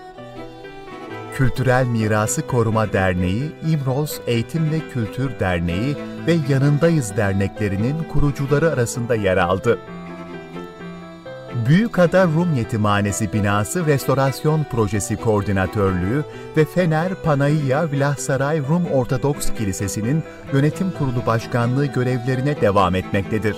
[1.35, 9.37] Kültürel Mirası Koruma Derneği, İmroz Eğitim ve Kültür Derneği ve Yanındayız derneklerinin kurucuları arasında yer
[9.37, 9.79] aldı.
[11.69, 16.25] Büyükada Rum Yetimhanesi binası restorasyon projesi koordinatörlüğü
[16.57, 23.57] ve Fener Panayya Vilahsaray Rum Ortodoks Kilisesi'nin yönetim kurulu başkanlığı görevlerine devam etmektedir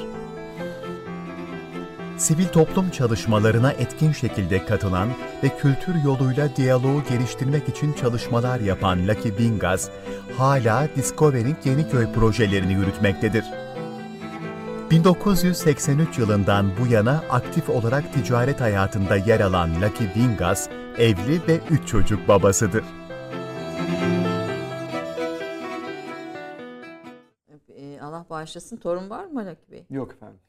[2.16, 5.08] sivil toplum çalışmalarına etkin şekilde katılan
[5.42, 9.90] ve kültür yoluyla diyaloğu geliştirmek için çalışmalar yapan Lucky Bingaz,
[10.38, 13.44] hala Discovering Yeniköy projelerini yürütmektedir.
[14.90, 21.88] 1983 yılından bu yana aktif olarak ticaret hayatında yer alan Lucky Vingas, evli ve 3
[21.88, 22.84] çocuk babasıdır.
[28.30, 28.76] Bağışlasın.
[28.76, 29.84] Torun var mı Lucky Bey?
[29.90, 30.40] Yok efendim.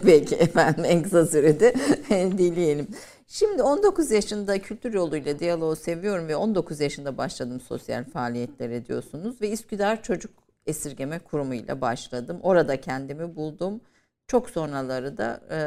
[0.04, 1.74] Peki efendim en kısa sürede
[2.38, 2.88] dileyelim.
[3.26, 9.42] Şimdi 19 yaşında kültür yoluyla diyaloğu seviyorum ve 19 yaşında başladım sosyal faaliyetlere diyorsunuz.
[9.42, 10.30] Ve Üsküdar Çocuk
[10.66, 12.40] Esirgeme Kurumu ile başladım.
[12.42, 13.80] Orada kendimi buldum.
[14.26, 15.58] Çok sonraları da e,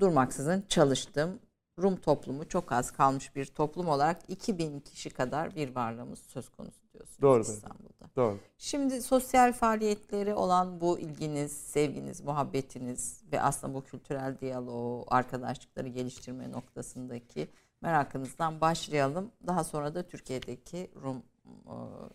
[0.00, 1.38] durmaksızın çalıştım.
[1.78, 6.80] Rum toplumu çok az kalmış bir toplum olarak 2000 kişi kadar bir varlığımız söz konusu
[6.92, 7.48] diyorsunuz Doğrudur.
[7.48, 8.10] İstanbul'da.
[8.16, 8.38] Doğru.
[8.58, 16.50] Şimdi sosyal faaliyetleri olan bu ilginiz, sevginiz, muhabbetiniz ve aslında bu kültürel diyaloğu, arkadaşlıkları geliştirme
[16.50, 17.48] noktasındaki
[17.80, 19.30] merakınızdan başlayalım.
[19.46, 21.22] Daha sonra da Türkiye'deki Rum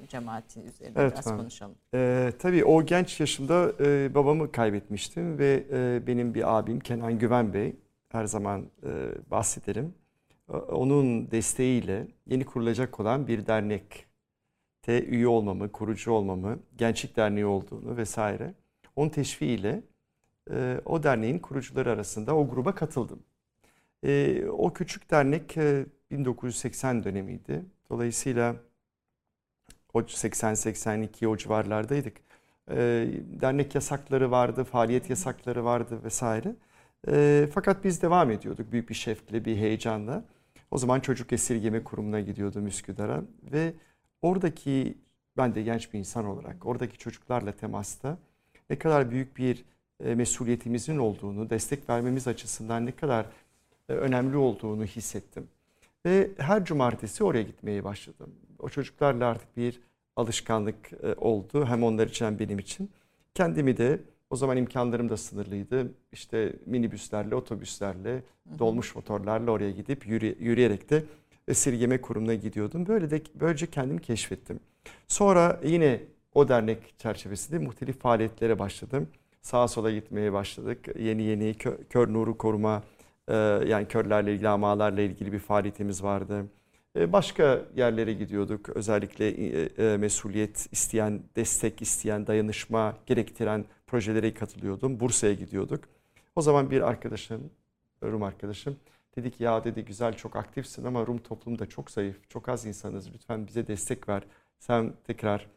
[0.01, 1.39] e, cemaati üzerinde Evet, biraz tamam.
[1.39, 1.75] konuşalım.
[1.93, 7.53] Ee, tabii o genç yaşımda e, babamı kaybetmiştim ve e, benim bir abim Kenan Güven
[7.53, 7.75] Bey
[8.09, 8.91] her zaman e,
[9.31, 9.93] bahsederim.
[10.49, 17.97] E, Onun desteğiyle yeni kurulacak olan bir dernekte üye olmamı, kurucu olmamı, Gençlik Derneği olduğunu
[17.97, 18.53] vesaire.
[18.95, 19.83] Onun teşviğiyle
[20.51, 23.23] e, o derneğin kurucuları arasında o gruba katıldım.
[24.03, 27.65] E, o küçük dernek e, 1980 dönemiydi.
[27.89, 28.55] Dolayısıyla
[29.93, 32.17] o 80-82 o civarlardaydık.
[32.71, 32.75] E,
[33.41, 36.55] dernek yasakları vardı, faaliyet yasakları vardı vesaire.
[37.11, 40.23] E, fakat biz devam ediyorduk büyük bir şevkle, bir heyecanla.
[40.71, 43.73] O zaman çocuk esirgeme kurumuna gidiyordum Üsküdar'a ve
[44.21, 44.97] oradaki
[45.37, 48.17] ben de genç bir insan olarak oradaki çocuklarla temasta
[48.69, 49.65] ne kadar büyük bir
[50.03, 53.25] e, mesuliyetimizin olduğunu, destek vermemiz açısından ne kadar
[53.89, 55.47] e, önemli olduğunu hissettim.
[56.05, 58.35] Ve her cumartesi oraya gitmeye başladım.
[58.59, 59.79] O çocuklarla artık bir
[60.15, 61.65] alışkanlık e, oldu.
[61.65, 62.91] Hem onlar için hem benim için.
[63.33, 63.99] Kendimi de
[64.29, 65.91] o zaman imkanlarım da sınırlıydı.
[66.11, 68.23] İşte minibüslerle, otobüslerle,
[68.59, 71.03] dolmuş motorlarla oraya gidip yürü- yürüyerek de
[71.47, 72.87] esirgeme kurumuna gidiyordum.
[72.87, 74.59] Böyle de böylece kendimi keşfettim.
[75.07, 75.99] Sonra yine
[76.33, 79.07] o dernek çerçevesinde muhtelif faaliyetlere başladım.
[79.41, 80.85] Sağa sola gitmeye başladık.
[80.99, 82.83] Yeni yeni kö- kör nuru koruma,
[83.67, 86.45] yani körlerle ilgili, amalarla ilgili bir faaliyetimiz vardı.
[86.97, 88.69] E, Başka yerlere gidiyorduk.
[88.69, 94.99] Özellikle e, e, mesuliyet isteyen, destek isteyen, dayanışma gerektiren projelere katılıyordum.
[94.99, 95.83] Bursa'ya gidiyorduk.
[96.35, 97.49] O zaman bir arkadaşım,
[98.03, 98.77] Rum arkadaşım
[99.15, 102.29] dedi ki ya dedi güzel çok aktifsin ama Rum toplumu da çok zayıf.
[102.29, 103.13] Çok az insanız.
[103.13, 104.23] Lütfen bize destek ver.
[104.59, 105.47] Sen tekrar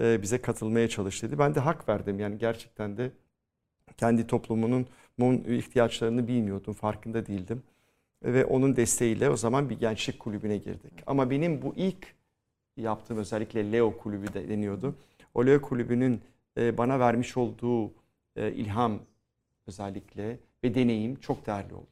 [0.00, 1.38] e, bize katılmaya çalış dedi.
[1.38, 2.20] Ben de hak verdim.
[2.20, 3.10] Yani gerçekten de
[3.96, 4.86] kendi toplumunun
[5.18, 6.74] mun ihtiyaçlarını bilmiyordum.
[6.74, 7.62] Farkında değildim
[8.24, 10.92] ve onun desteğiyle o zaman bir gençlik kulübüne girdik.
[11.06, 12.14] Ama benim bu ilk
[12.76, 14.94] yaptığım özellikle Leo kulübü de deniyordu.
[15.34, 16.20] O Leo kulübünün
[16.58, 17.92] e, bana vermiş olduğu
[18.36, 18.98] e, ilham
[19.66, 21.86] özellikle ve deneyim çok değerli oldu.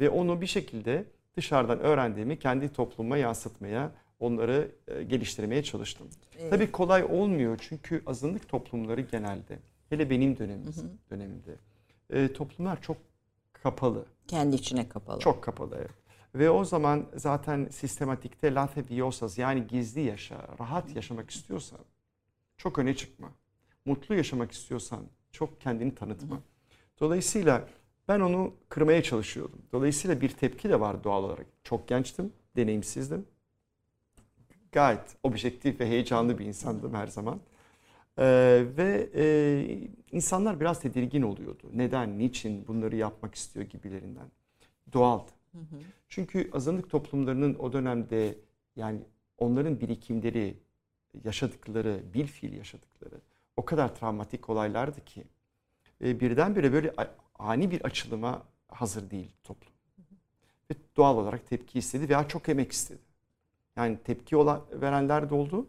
[0.00, 1.04] Ve onu bir şekilde
[1.36, 6.08] dışarıdan öğrendiğimi kendi topluma yansıtmaya, onları e, geliştirmeye çalıştım.
[6.38, 6.50] Evet.
[6.50, 11.54] Tabii kolay olmuyor çünkü azınlık toplumları genelde, hele benim dönemimiz, dönemimde,
[12.32, 12.96] toplumlar çok
[13.62, 14.06] kapalı.
[14.28, 15.20] Kendi içine kapalı.
[15.20, 15.90] Çok kapalı evet.
[16.34, 21.78] Ve o zaman zaten sistematikte late viosas yani gizli yaşa, rahat yaşamak istiyorsan
[22.56, 23.28] çok öne çıkma.
[23.84, 25.00] Mutlu yaşamak istiyorsan
[25.32, 26.40] çok kendini tanıtma.
[27.00, 27.68] Dolayısıyla
[28.08, 29.62] ben onu kırmaya çalışıyordum.
[29.72, 31.46] Dolayısıyla bir tepki de var doğal olarak.
[31.64, 33.26] Çok gençtim, deneyimsizdim.
[34.72, 37.40] Gayet objektif ve heyecanlı bir insandım her zaman.
[38.18, 39.24] Ee, ve e,
[40.12, 41.70] insanlar biraz tedirgin oluyordu.
[41.72, 44.26] Neden, niçin bunları yapmak istiyor gibilerinden.
[44.92, 45.30] Doğaldı.
[46.08, 48.38] Çünkü azınlık toplumlarının o dönemde
[48.76, 49.00] yani
[49.38, 50.56] onların birikimleri,
[51.24, 53.20] yaşadıkları, bilfiil yaşadıkları
[53.56, 55.24] o kadar travmatik olaylardı ki
[56.04, 56.94] e, birdenbire böyle
[57.38, 59.72] ani bir açılıma hazır değil toplum.
[60.70, 63.02] Ve doğal olarak tepki istedi veya çok emek istedi.
[63.76, 65.66] Yani tepki olan, verenler de oldu,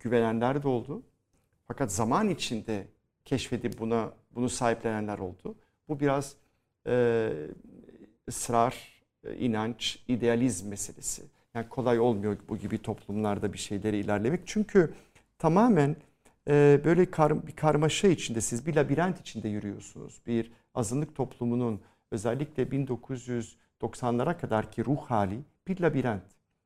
[0.00, 1.02] güvenenler de oldu.
[1.68, 2.86] Fakat zaman içinde
[3.24, 5.54] keşfedip buna bunu sahiplenenler oldu.
[5.88, 6.36] Bu biraz
[6.86, 7.32] e,
[8.28, 11.22] ısrar, e, inanç, idealizm meselesi.
[11.54, 14.40] Yani kolay olmuyor bu gibi toplumlarda bir şeyleri ilerlemek.
[14.46, 14.94] Çünkü
[15.38, 15.96] tamamen
[16.48, 20.20] e, böyle kar, bir karmaşa içinde siz bir labirent içinde yürüyorsunuz.
[20.26, 26.22] Bir azınlık toplumunun özellikle 1990'lara kadarki ruh hali bir labirent.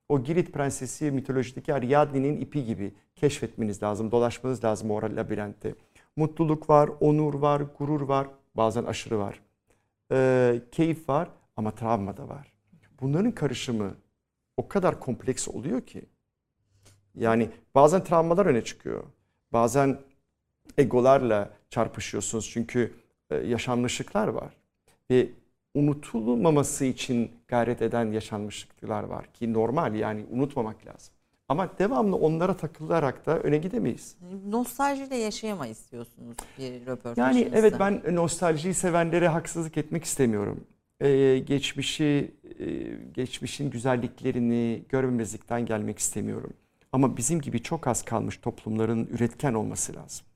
[0.09, 5.75] O Girit prensesi mitolojideki Ariadne'nin ipi gibi keşfetmeniz lazım, dolaşmanız lazım o labirentte.
[6.17, 9.41] Mutluluk var, onur var, gurur var, bazen aşırı var.
[10.13, 12.53] Ee, keyif var ama travma da var.
[13.01, 13.95] Bunların karışımı
[14.57, 16.03] o kadar kompleks oluyor ki.
[17.15, 19.05] Yani bazen travmalar öne çıkıyor.
[19.53, 19.99] Bazen
[20.79, 22.95] egolarla çarpışıyorsunuz çünkü
[23.31, 24.57] e, yaşanmışlıklar var.
[25.11, 25.29] Ve
[25.77, 31.15] unutulmaması için gayret eden yaşanmışlıklar var ki normal yani unutmamak lazım.
[31.49, 34.17] Ama devamlı onlara takılarak da öne gidemeyiz.
[34.49, 37.59] Nostaljiyle yaşayamayız diyorsunuz bir Yani röportajınızda.
[37.59, 40.65] evet ben nostaljiyi sevenlere haksızlık etmek istemiyorum.
[41.01, 42.65] Ee, geçmişi, e,
[43.15, 46.53] geçmişin güzelliklerini görmemezlikten gelmek istemiyorum.
[46.93, 50.27] Ama bizim gibi çok az kalmış toplumların üretken olması lazım.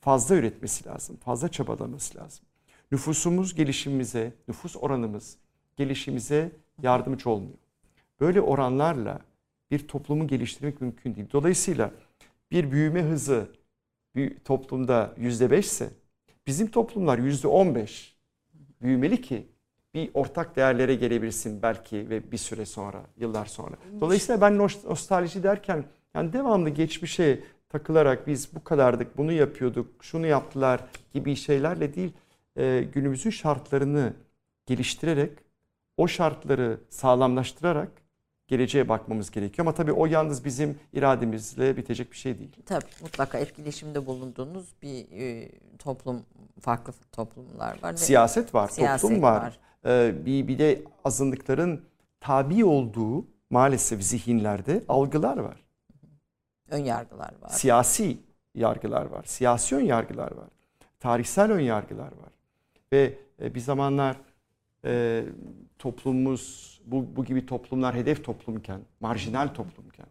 [0.00, 2.44] Fazla üretmesi lazım, fazla çabalaması lazım.
[2.92, 5.36] Nüfusumuz gelişimimize, nüfus oranımız
[5.76, 7.58] gelişimize yardımcı olmuyor.
[8.20, 9.20] Böyle oranlarla
[9.70, 11.26] bir toplumu geliştirmek mümkün değil.
[11.32, 11.90] Dolayısıyla
[12.50, 13.48] bir büyüme hızı
[14.14, 15.90] bir toplumda yüzde beşse
[16.46, 18.16] bizim toplumlar yüzde on beş
[18.82, 19.46] büyümeli ki
[19.94, 23.76] bir ortak değerlere gelebilsin belki ve bir süre sonra, yıllar sonra.
[24.00, 30.26] Dolayısıyla ben nos- nostalji derken yani devamlı geçmişe takılarak biz bu kadardık, bunu yapıyorduk, şunu
[30.26, 30.80] yaptılar
[31.12, 32.12] gibi şeylerle değil,
[32.58, 34.12] e, günümüzün şartlarını
[34.66, 35.38] geliştirerek,
[35.96, 37.88] o şartları sağlamlaştırarak
[38.46, 39.66] geleceğe bakmamız gerekiyor.
[39.66, 42.56] Ama tabii o yalnız bizim irademizle bitecek bir şey değil.
[42.66, 46.22] Tabii mutlaka etkileşimde bulunduğunuz bir e, toplum,
[46.60, 47.94] farklı toplumlar var.
[47.94, 49.42] Siyaset var, Siyaset toplum var.
[49.42, 49.58] var.
[49.86, 51.82] Ee, bir, bir de azınlıkların
[52.20, 55.64] tabi olduğu maalesef zihinlerde algılar var.
[56.70, 57.48] Ön yargılar var.
[57.50, 58.16] Siyasi
[58.54, 59.24] yargılar var.
[59.26, 60.48] Siyasi ön yargılar var.
[61.00, 62.32] Tarihsel ön yargılar var.
[62.92, 64.16] Ve e, bir zamanlar
[64.84, 65.24] e,
[65.78, 70.06] toplumumuz bu, bu gibi toplumlar hedef toplumken, marjinal toplumken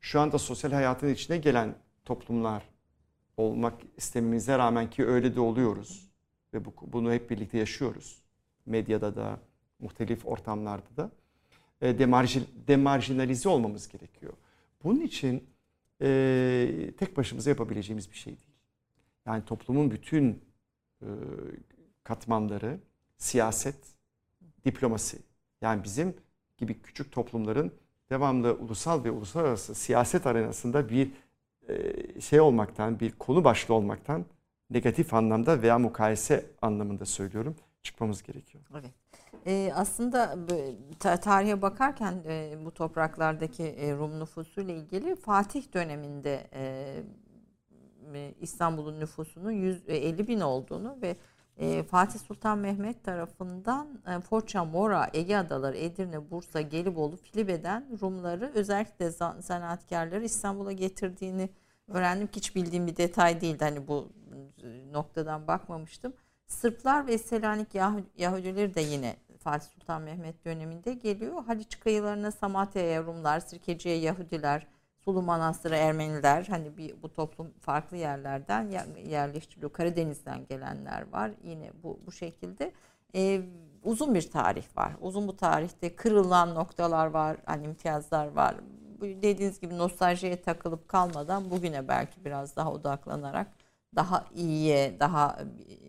[0.00, 2.62] şu anda sosyal hayatın içine gelen toplumlar
[3.36, 6.10] olmak istememize rağmen ki öyle de oluyoruz
[6.54, 8.22] ve bu, bunu hep birlikte yaşıyoruz.
[8.66, 9.40] Medyada da,
[9.78, 11.10] muhtelif ortamlarda da
[11.80, 14.32] e, demarji- demarjinalize olmamız gerekiyor.
[14.84, 15.44] Bunun için
[16.02, 18.56] e, tek başımıza yapabileceğimiz bir şey değil.
[19.26, 20.44] Yani toplumun bütün
[21.02, 21.08] e,
[22.04, 22.80] katmanları,
[23.16, 23.76] siyaset,
[24.64, 25.18] diplomasi.
[25.60, 26.16] Yani bizim
[26.56, 27.72] gibi küçük toplumların
[28.10, 31.12] devamlı ulusal ve uluslararası siyaset arenasında bir
[31.68, 34.24] e, şey olmaktan, bir konu başlı olmaktan
[34.70, 38.64] negatif anlamda veya mukayese anlamında söylüyorum çıkmamız gerekiyor.
[38.72, 38.90] Evet.
[39.46, 40.36] Ee, aslında
[40.98, 46.94] tarihe bakarken e, bu topraklardaki e, Rum nüfusuyla ilgili Fatih döneminde e,
[48.14, 51.16] e, İstanbul'un nüfusunun 150 bin olduğunu ve
[51.58, 58.50] e, Fatih Sultan Mehmet tarafından e, Foça, Mora, Ege Adaları, Edirne, Bursa, Gelibolu, Filibe'den Rumları
[58.54, 61.48] özellikle za- zanaatkarları İstanbul'a getirdiğini
[61.88, 63.64] öğrendim ki hiç bildiğim bir detay değildi.
[63.64, 64.08] Hani bu
[64.62, 66.12] e, noktadan bakmamıştım.
[66.46, 71.44] Sırplar ve Selanik Yahu- Yahudileri de yine Fatih Sultan Mehmet döneminde geliyor.
[71.44, 74.66] Haliç kıyılarına Samatya'ya Rumlar, Sirkeci'ye Yahudiler,
[75.04, 79.72] Sulu Manastır'a Ermeniler hani bir bu toplum farklı yerlerden yer- yerleştiriliyor.
[79.72, 81.30] Karadeniz'den gelenler var.
[81.44, 82.72] Yine bu bu şekilde
[83.16, 83.40] Ee,
[83.84, 84.92] uzun bir tarih var.
[85.00, 88.54] Uzun bu tarihte kırılan noktalar var, hani imtiyazlar var.
[89.00, 93.46] Bu dediğiniz gibi nostaljiye takılıp kalmadan bugüne belki biraz daha odaklanarak
[93.96, 95.38] daha iyiye, daha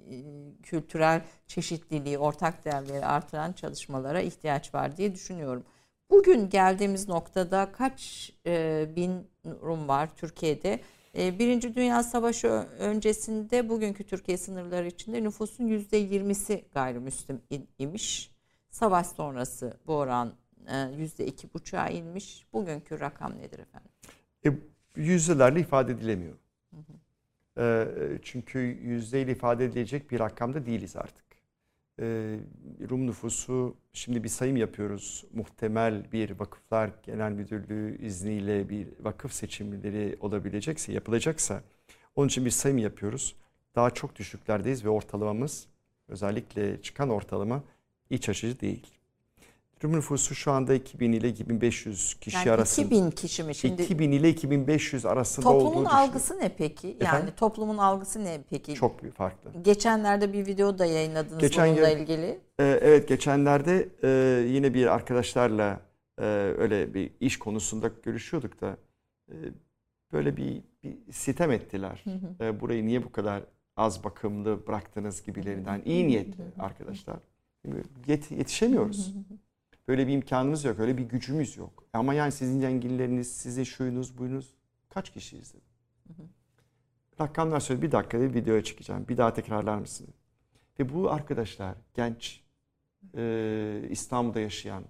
[0.10, 0.16] e,
[0.64, 5.64] kültürel çeşitliliği, ortak değerleri artıran çalışmalara ihtiyaç var diye düşünüyorum.
[6.10, 10.80] Bugün geldiğimiz noktada kaç e, bin Rum var Türkiye'de?
[11.18, 12.48] E, Birinci Dünya Savaşı
[12.80, 17.42] öncesinde bugünkü Türkiye sınırları içinde nüfusun yüzde yirmisi gayrimüslim
[17.80, 18.32] imiş.
[18.70, 20.34] Savaş sonrası bu oran
[20.68, 22.46] e, yüzde iki buçuğa inmiş.
[22.54, 23.92] Bugünkü rakam nedir efendim?
[24.46, 24.50] E,
[25.02, 26.34] yüzdelerle ifade edilemiyor.
[27.58, 27.88] E,
[28.22, 31.25] çünkü yüzdeyle ifade edilecek bir rakamda değiliz artık.
[32.02, 32.06] E,
[32.90, 35.26] Rum nüfusu şimdi bir sayım yapıyoruz.
[35.34, 41.64] Muhtemel bir vakıflar genel müdürlüğü izniyle bir vakıf seçimleri olabilecekse, yapılacaksa
[42.16, 43.36] onun için bir sayım yapıyoruz.
[43.76, 45.68] Daha çok düşüklerdeyiz ve ortalamamız
[46.08, 47.64] özellikle çıkan ortalama
[48.10, 48.95] iç açıcı değil.
[49.86, 52.86] Rum nüfusu şu anda 2000 ile 2500 kişi Yani arasında.
[52.86, 53.82] 2000 kişi mi şimdi?
[53.84, 55.98] 2000 ile 2500 arasında Toplumun olduğu düşünüyorum.
[56.10, 56.88] algısı ne peki?
[56.88, 57.34] Yani Efendim?
[57.38, 58.74] toplumun algısı ne peki?
[58.74, 59.52] çok bir farklı.
[59.62, 62.40] Geçenlerde bir video da yayınladınız Geçen bununla gün- ilgili.
[62.60, 64.10] Ee, evet geçenlerde e,
[64.48, 65.80] yine bir arkadaşlarla
[66.22, 66.26] e,
[66.58, 68.78] öyle bir iş konusunda görüşüyorduk da
[69.32, 69.34] e,
[70.14, 72.04] böyle bir, bir sitem ettiler.
[72.42, 73.44] E, burayı niye bu kadar
[73.78, 75.82] az bakımlı bıraktınız gibilerinden.
[75.86, 77.18] İyi niyetli arkadaşlar.
[78.08, 79.14] Yet- yetişemiyoruz.
[79.88, 81.84] Böyle bir imkanımız yok, öyle bir gücümüz yok.
[81.94, 84.54] Ama yani sizin zenginleriniz, sizin şuyunuz, buyunuz
[84.90, 85.66] kaç kişi izledi?
[87.22, 89.08] Rakamlar söyle bir dakikada videoya çıkacağım.
[89.08, 90.08] Bir daha tekrarlar mısın?
[90.80, 92.42] Ve bu arkadaşlar genç
[93.18, 94.84] e, İstanbul'da yaşayan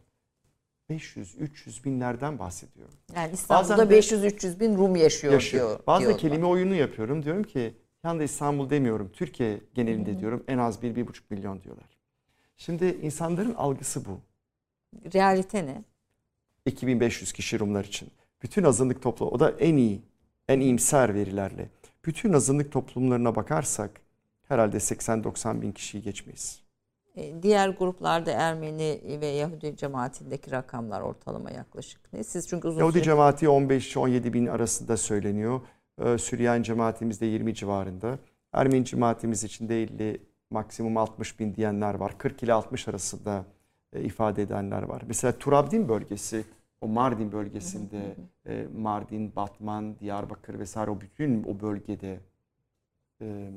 [0.89, 2.89] 500-300 binlerden bahsediyor.
[3.15, 5.67] Yani İstanbul'da Bazen de- 500-300 bin Rum yaşıyor, yaşıyor.
[5.67, 5.79] diyor.
[5.87, 6.21] Bazen diyorlar.
[6.21, 7.23] kelime oyunu yapıyorum.
[7.23, 7.73] Diyorum ki
[8.05, 9.11] Yalnız İstanbul demiyorum.
[9.13, 11.97] Türkiye genelinde diyorum en az 1-1,5 milyon diyorlar.
[12.57, 14.19] Şimdi insanların algısı bu.
[15.13, 15.83] Realite ne?
[16.65, 18.09] 2500 kişi Rumlar için.
[18.43, 20.01] Bütün azınlık toplu o da en iyi,
[20.47, 21.69] en iyimser verilerle.
[22.05, 24.01] Bütün azınlık toplumlarına bakarsak
[24.47, 26.61] herhalde 80-90 bin kişiyi geçmeyiz.
[27.15, 32.23] E, Diğer gruplarda Ermeni ve Yahudi cemaatindeki rakamlar ortalama yaklaşık ne?
[32.23, 33.03] Siz çünkü uzun Yahudi süre...
[33.03, 35.61] cemaati 15-17 bin arasında söyleniyor.
[36.01, 38.19] Ee, Süryani cemaatimiz de 20 civarında.
[38.53, 42.17] Ermeni cemaatimiz için de 50 maksimum 60 bin diyenler var.
[42.17, 43.45] 40 ile 60 arasında
[44.03, 45.01] ifade edenler var.
[45.07, 46.45] Mesela Turabdin bölgesi,
[46.81, 48.15] o Mardin bölgesinde
[48.45, 52.19] e, Mardin, Batman, Diyarbakır vesaire o bütün o bölgede
[53.21, 53.51] e,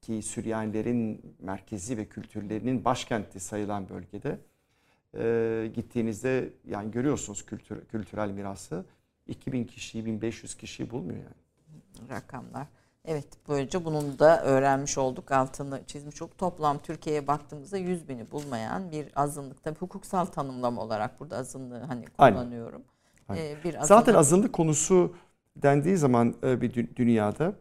[0.00, 4.38] ki Süryanilerin merkezi ve kültürlerinin başkenti sayılan bölgede
[5.14, 8.84] e, gittiğinizde yani görüyorsunuz kültür, kültürel mirası
[9.26, 12.08] 2000 kişiyi 1500 kişiyi bulmuyor yani.
[12.10, 12.66] rakamlar.
[13.04, 15.32] Evet böylece bunun da öğrenmiş olduk.
[15.32, 16.38] Altını çizmiş olduk.
[16.38, 19.62] Toplam Türkiye'ye baktığımızda 100 bini bulmayan bir azınlık.
[19.64, 22.36] Tabii hukuksal tanımlama olarak burada azınlığı hani Aynen.
[22.38, 22.82] kullanıyorum.
[23.28, 23.42] Aynen.
[23.44, 25.14] Ee, bir Zaten azınlık- azınlık konusu
[25.56, 27.52] dendiği zaman e, bir dü- dünyada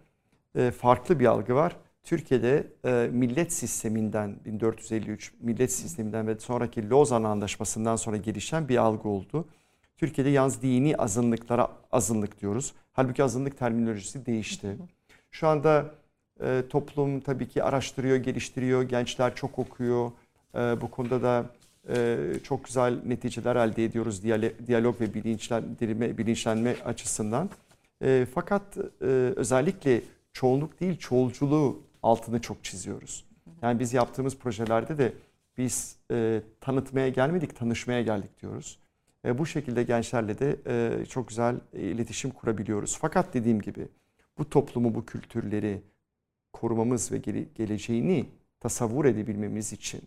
[0.55, 1.75] e, farklı bir algı var.
[2.03, 9.09] Türkiye'de e, millet sisteminden 1453 millet sisteminden ve sonraki Lozan Anlaşması'ndan sonra gelişen bir algı
[9.09, 9.47] oldu.
[9.97, 12.73] Türkiye'de yalnız dini azınlıklara azınlık diyoruz.
[12.93, 14.77] Halbuki azınlık terminolojisi değişti.
[15.33, 15.95] Şu anda
[16.41, 18.83] e, toplum tabii ki araştırıyor, geliştiriyor.
[18.83, 20.11] Gençler çok okuyor.
[20.55, 21.45] E, bu konuda da
[21.89, 24.23] e, çok güzel neticeler elde ediyoruz
[24.67, 27.49] diyalog ve bilinçlendirme, bilinçlenme açısından.
[28.03, 29.05] E, fakat e,
[29.35, 30.01] özellikle
[30.33, 33.25] çoğunluk değil çoğulculuğu altını çok çiziyoruz.
[33.61, 35.13] Yani biz yaptığımız projelerde de
[35.57, 38.79] biz e, tanıtmaya gelmedik, tanışmaya geldik diyoruz.
[39.25, 42.97] E, bu şekilde gençlerle de e, çok güzel iletişim kurabiliyoruz.
[43.01, 43.87] Fakat dediğim gibi
[44.37, 45.81] bu toplumu, bu kültürleri
[46.53, 48.29] korumamız ve gele- geleceğini
[48.59, 50.01] tasavvur edebilmemiz için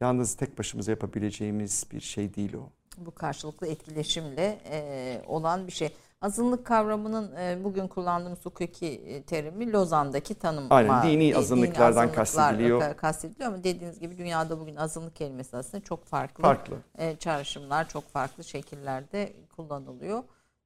[0.00, 2.68] yalnız tek başımıza yapabileceğimiz bir şey değil o.
[2.98, 5.92] bu karşılıklı etkileşimle e, olan bir şey.
[6.20, 10.66] Azınlık kavramının e, bugün kullandığımız hukuki e, terimi Lozan'daki tanım.
[10.70, 12.96] Aynen, dini azınlıklardan azınlıklar, kastediliyor.
[12.96, 16.42] kastediliyor ama dediğiniz gibi dünyada bugün azınlık kelimesi aslında çok farklı.
[16.42, 16.76] Farklı.
[16.98, 20.22] E, çağrışımlar çok farklı şekillerde kullanılıyor.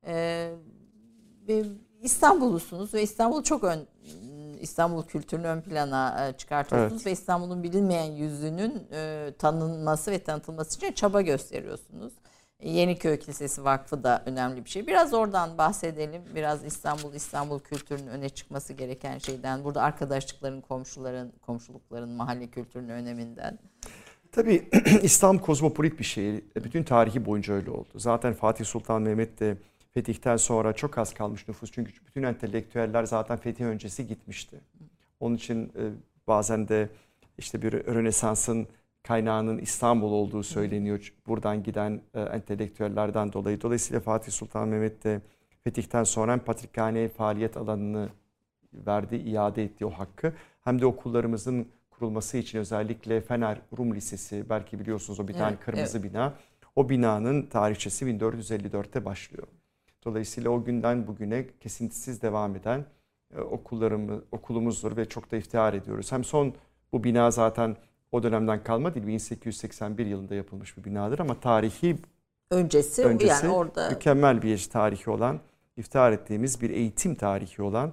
[0.07, 0.51] E,
[1.49, 1.64] ve
[2.05, 3.87] İstanbullusunuz ve İstanbul çok ön
[4.61, 7.07] İstanbul kültürünü ön plana e, çıkartıyorsunuz Evet.
[7.07, 12.13] ve İstanbul'un bilinmeyen yüzünün e, tanınması ve tanıtılması için çaba gösteriyorsunuz.
[12.63, 14.87] Yeniköy Kilisesi Vakfı da önemli bir şey.
[14.87, 16.23] Biraz oradan bahsedelim.
[16.35, 19.65] Biraz İstanbul, İstanbul kültürünün öne çıkması gereken şeyden.
[19.65, 23.59] Burada arkadaşlıkların, komşuların, komşulukların, mahalle kültürünün öneminden.
[24.33, 24.69] Tabii
[25.03, 26.43] İslam kozmopolit bir şehir.
[26.57, 27.89] Bütün tarihi boyunca öyle oldu.
[27.97, 29.57] Zaten Fatih Sultan Mehmet de
[29.95, 31.72] fetihten sonra çok az kalmış nüfus.
[31.72, 34.61] Çünkü bütün entelektüeller zaten fetih öncesi gitmişti.
[35.20, 35.82] Onun için e,
[36.26, 36.88] bazen de
[37.38, 38.66] işte bir Rönesans'ın
[39.03, 41.12] kaynağının İstanbul olduğu söyleniyor.
[41.26, 43.61] Buradan giden e, entelektüellerden dolayı.
[43.61, 45.20] Dolayısıyla Fatih Sultan Mehmet de
[45.64, 48.09] fetihten sonra hem patrikhane faaliyet alanını
[48.72, 50.32] verdi, iade etti o hakkı.
[50.64, 55.61] Hem de okullarımızın kurulması için özellikle Fener Rum Lisesi belki biliyorsunuz o bir tane Evet,
[55.64, 56.32] kırmızı bina.
[56.76, 59.47] O binanın tarihçesi 1454'te başlıyor.
[60.05, 62.85] Dolayısıyla o günden bugüne kesintisiz devam eden
[63.37, 66.13] e, okullarımız, okulumuzdur ve çok da iftihar ediyoruz.
[66.13, 66.55] Hem son
[66.93, 67.77] bu bina zaten
[68.13, 71.97] o dönemden kalma değil 1881 yılında yapılmış bir binadır ama tarihi
[72.51, 75.41] Öncesi, öncesi yani orada mükemmel bir tarihi olan,
[75.77, 77.93] iftihar ettiğimiz bir eğitim tarihi olan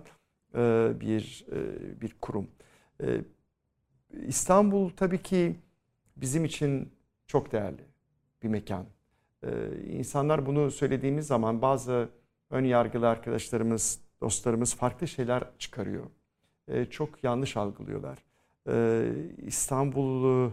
[0.55, 2.47] e, bir e, bir kurum.
[4.27, 5.55] İstanbul tabii ki
[6.15, 6.91] bizim için
[7.27, 7.85] çok değerli
[8.43, 8.85] bir mekan.
[9.43, 9.49] E,
[9.89, 12.09] insanlar bunu söylediğimiz zaman bazı
[12.49, 16.05] ön yargılı arkadaşlarımız, dostlarımız farklı şeyler çıkarıyor.
[16.67, 18.17] E, çok yanlış algılıyorlar.
[18.67, 19.05] E,
[19.37, 20.51] İstanbul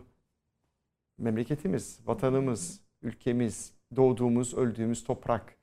[1.18, 5.58] memleketimiz, vatanımız, ülkemiz, doğduğumuz, öldüğümüz toprak.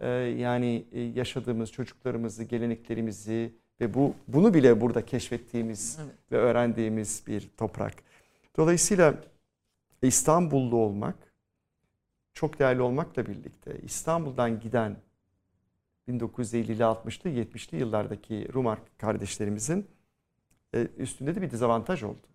[0.00, 0.08] Ee,
[0.38, 6.14] yani e, yaşadığımız çocuklarımızı, geleneklerimizi ve bu bunu bile burada keşfettiğimiz Evet.
[6.32, 7.94] ve öğrendiğimiz bir toprak.
[8.56, 9.14] Dolayısıyla
[10.02, 11.29] İstanbullu olmak
[12.34, 14.96] çok değerli olmakla birlikte İstanbul'dan giden
[16.08, 19.86] 1950'li 60'lı 70'li yıllardaki Rum kardeşlerimizin
[20.74, 22.26] e, üstünde de bir dezavantaj oldu.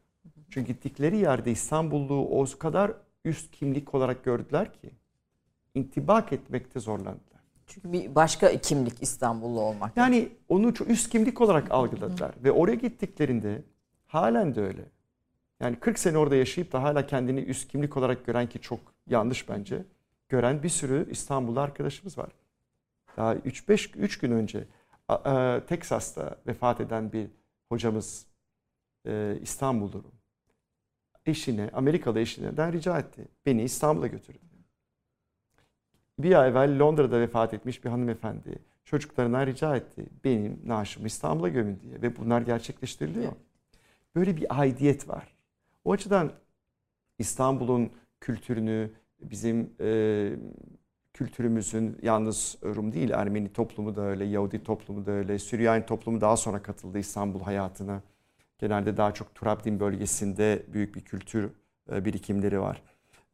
[0.49, 2.93] Çünkü gittikleri yerde İstanbullu o kadar
[3.25, 4.91] üst kimlik olarak gördüler ki
[5.73, 7.41] intibak etmekte zorlandılar.
[7.67, 9.97] çünkü bir başka kimlik İstanbullu olmak.
[9.97, 13.63] Yani onu çok üst kimlik olarak algıladılar ve oraya gittiklerinde
[14.07, 14.85] halen de öyle.
[15.59, 19.49] Yani 40 sene orada yaşayıp da hala kendini üst kimlik olarak gören ki çok yanlış
[19.49, 19.85] bence.
[20.29, 22.31] Gören bir sürü İstanbullu arkadaşımız var.
[23.17, 24.67] Daha 3-5 3 gün önce
[25.07, 27.27] a, Teksas'ta vefat eden bir
[27.69, 28.27] hocamız
[29.05, 30.03] e, İstanbul'u
[31.25, 33.27] eşine, Amerikalı eşinden rica etti.
[33.45, 34.41] Beni İstanbul'a götürün.
[36.19, 40.05] Bir ay evvel Londra'da vefat etmiş bir hanımefendi çocuklarına rica etti.
[40.23, 43.31] Benim naaşımı İstanbul'a gömün diye ve bunlar gerçekleştiriliyor.
[44.15, 45.35] Böyle bir aidiyet var.
[45.83, 46.31] O açıdan
[47.19, 47.91] İstanbul'un
[48.25, 50.29] kültürünü, bizim e,
[51.13, 56.37] kültürümüzün yalnız Rum değil Ermeni toplumu da öyle, Yahudi toplumu da öyle, Süryani toplumu daha
[56.37, 58.01] sonra katıldı İstanbul hayatına.
[58.59, 61.49] Genelde daha çok Turabdin bölgesinde büyük bir kültür
[61.91, 62.81] e, birikimleri var.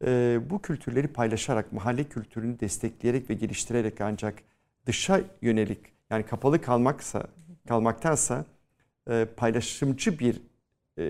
[0.04, 4.34] E, bu kültürleri paylaşarak, mahalle kültürünü destekleyerek ve geliştirerek ancak
[4.86, 5.80] dışa yönelik
[6.10, 7.26] yani kapalı kalmaksa
[7.68, 8.44] kalmaktansa
[9.10, 10.40] e, paylaşımcı bir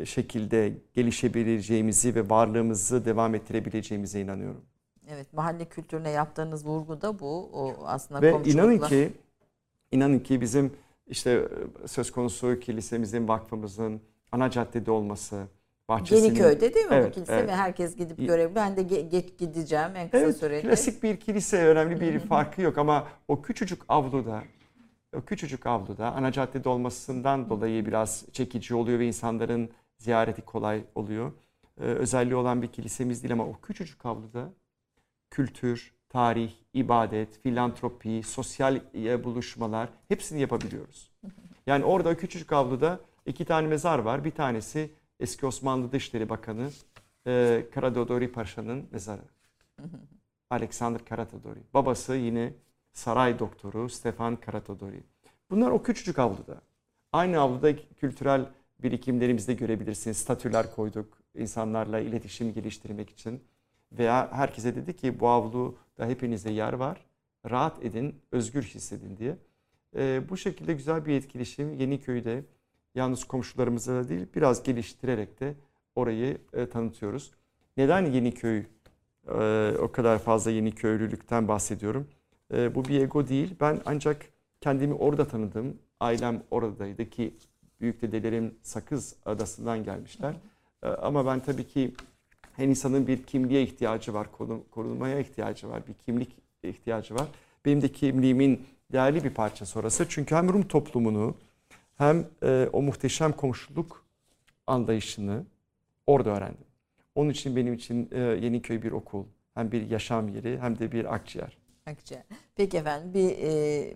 [0.05, 4.61] şekilde gelişebileceğimizi ve varlığımızı devam ettirebileceğimize inanıyorum.
[5.09, 7.51] Evet, mahalle kültürüne yaptığınız vurgu da bu.
[7.53, 9.13] O aslında Ve komşulukla- inanın ki
[9.93, 10.73] inanın ki bizim
[11.07, 11.31] işte
[11.85, 14.01] e, söz konusu kilisemizin, vakfımızın
[14.33, 15.45] ana caddede olması,
[15.89, 17.49] bahçesinin Yeniköy'de değil mi bu Evet, kilise evet.
[17.49, 18.55] ve herkes gidip görebilir.
[18.55, 20.63] Ben de ge- geç gideceğim en kısa Evet, sürede.
[20.63, 24.43] klasik bir kilise önemli bir farkı yok ama o küçücük avluda
[25.21, 31.33] küçücük avluda ana caddede olmasından dolayı biraz çekici oluyor ve insanların ziyareti kolay oluyor.
[31.81, 34.53] Ee, özelliği olan bir kilisemiz değil ama o küçücük avluda
[35.31, 41.11] kültür, tarih, ibadet, filantropi, sosyal e, buluşmalar hepsini yapabiliyoruz.
[41.67, 44.25] Yani orada o küçücük avluda iki tane mezar var.
[44.25, 44.91] Bir tanesi
[45.21, 46.71] eski Osmanlı Dışişleri Bakanı
[47.27, 49.23] e, Karadodori Paşa'nın mezarı.
[50.51, 51.59] Alexander Karatodori.
[51.75, 52.53] Babası yine
[52.93, 55.03] saray doktoru Stefan Karatodori.
[55.51, 56.61] Bunlar o küçücük avluda.
[57.13, 58.47] Aynı avluda kültürel
[58.83, 60.17] birikimlerimizde görebilirsiniz.
[60.17, 63.45] Statüler koyduk insanlarla iletişim geliştirmek için.
[63.93, 67.07] Veya herkese dedi ki bu avluda hepinize yer var.
[67.51, 69.37] Rahat edin, özgür hissedin diye.
[69.97, 72.45] Ee, bu şekilde güzel bir etkileşim Yeniköy'de
[72.95, 75.55] yalnız komşularımıza da değil biraz geliştirerek de
[75.95, 77.31] orayı e, tanıtıyoruz.
[77.77, 78.65] Neden Yeniköy
[79.29, 82.09] e, o kadar fazla Yeniköylülükten bahsediyorum?
[82.53, 83.55] E, bu bir ego değil.
[83.61, 84.27] Ben ancak
[84.61, 85.79] kendimi orada tanıdım.
[86.01, 87.35] Ailem oradaydı ki
[87.81, 90.35] büyük dedelerim Sakız Adası'ndan gelmişler.
[90.83, 91.95] E, ama ben tabii ki
[92.57, 97.27] her insanın bir kimliğe ihtiyacı var, korun- korunmaya ihtiyacı var, bir kimlik ihtiyacı var.
[97.65, 100.07] Benim de kimliğimin değerli bir parçası orası.
[100.09, 101.35] Çünkü hem Rum toplumunu
[101.99, 104.05] hem e, o muhteşem komşuluk
[104.67, 105.45] anlayışını
[106.07, 106.65] orada öğrendim.
[107.15, 109.25] Onun için benim için e, Yeniköy bir okul,
[109.55, 111.62] hem bir yaşam yeri hem de bir akciğer.
[111.87, 112.23] Akciğer.
[112.57, 113.95] Peki efendim bir e,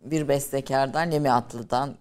[0.00, 1.96] bir bestekardan Lemi Atlı'dan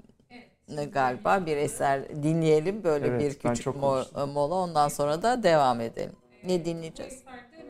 [0.77, 2.83] e, galiba bir eser dinleyelim.
[2.83, 6.15] Böyle Evet, bir küçük çok mo- mola ondan sonra da devam edelim.
[6.43, 7.23] Ne dinleyeceğiz?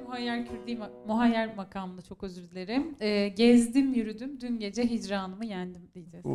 [0.06, 0.78] Muhayyer Kürdi,
[1.08, 2.96] Muhayyer makamında çok özür dilerim.
[3.00, 6.26] Ee, gezdim yürüdüm dün gece hicranımı yendim diyeceğiz.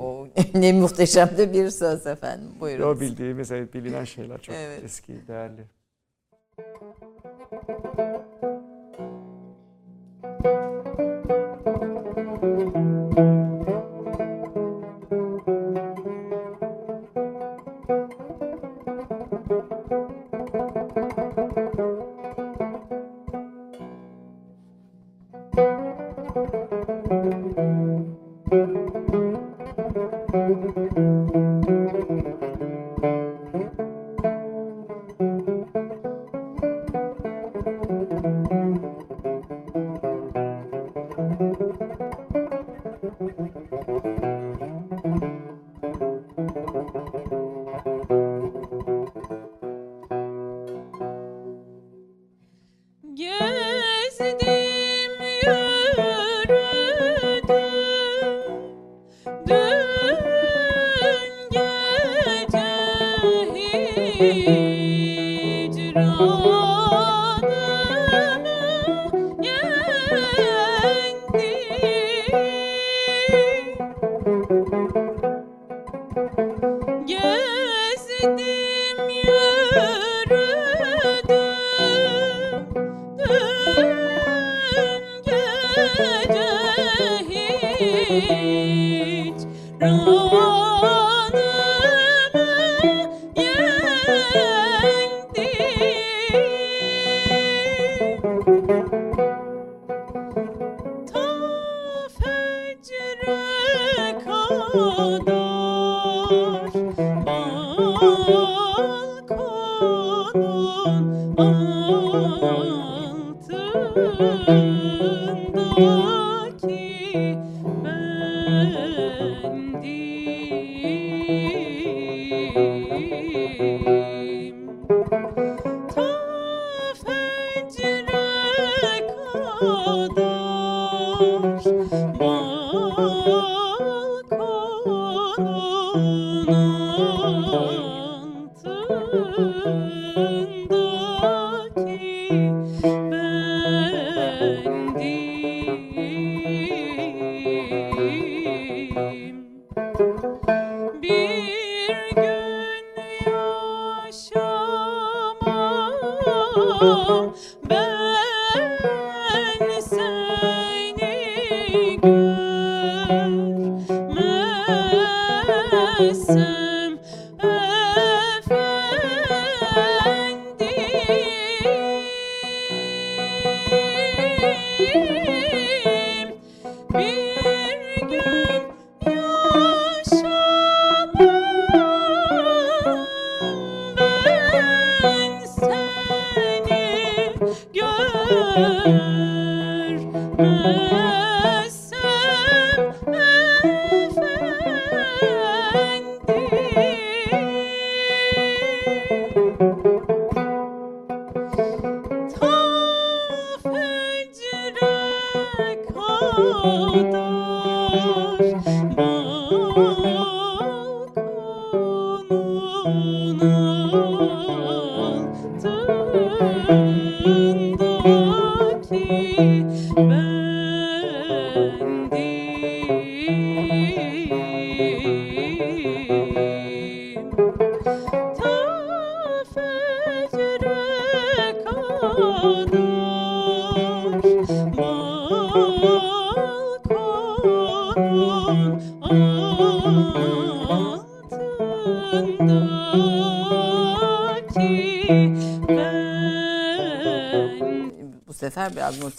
[0.00, 2.50] O ne muhteşem de bir söz efendim.
[2.60, 2.82] Buyurun.
[2.96, 4.84] O bildiğimiz, evet, bilinen şeyler çok Evet.
[4.84, 5.64] eski, değerli.
[10.46, 10.85] Gezdim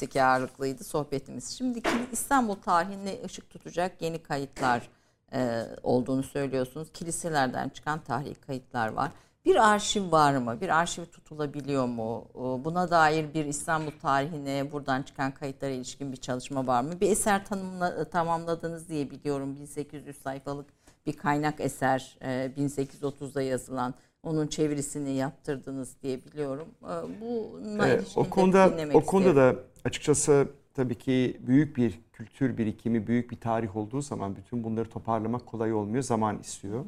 [0.07, 1.57] musiki ağırlıklıydı sohbetimiz.
[1.57, 4.89] Şimdiki İstanbul tarihine ışık tutacak yeni kayıtlar
[5.33, 6.91] e, olduğunu söylüyorsunuz.
[6.93, 9.11] Kiliselerden çıkan tarihi kayıtlar var.
[9.45, 10.61] Bir arşiv var mı?
[10.61, 12.27] Bir arşiv tutulabiliyor mu?
[12.33, 16.99] O, Buna dair bir İstanbul tarihine buradan çıkan kayıtlara ilişkin bir çalışma var mı?
[17.01, 19.55] Bir eser tanımla, tamamladınız diye biliyorum.
[19.55, 20.65] 1800 sayfalık
[21.05, 23.93] bir kaynak eser e, 1830'da yazılan.
[24.23, 26.67] Onun çevirisini yaptırdınız diye biliyorum.
[26.83, 29.57] E, Buna Evet, ilişkin o konuda o konuda isterim.
[29.57, 34.89] da açıkçası tabii ki büyük bir kültür birikimi, büyük bir tarih olduğu zaman bütün bunları
[34.89, 36.85] toparlamak kolay olmuyor, zaman istiyor.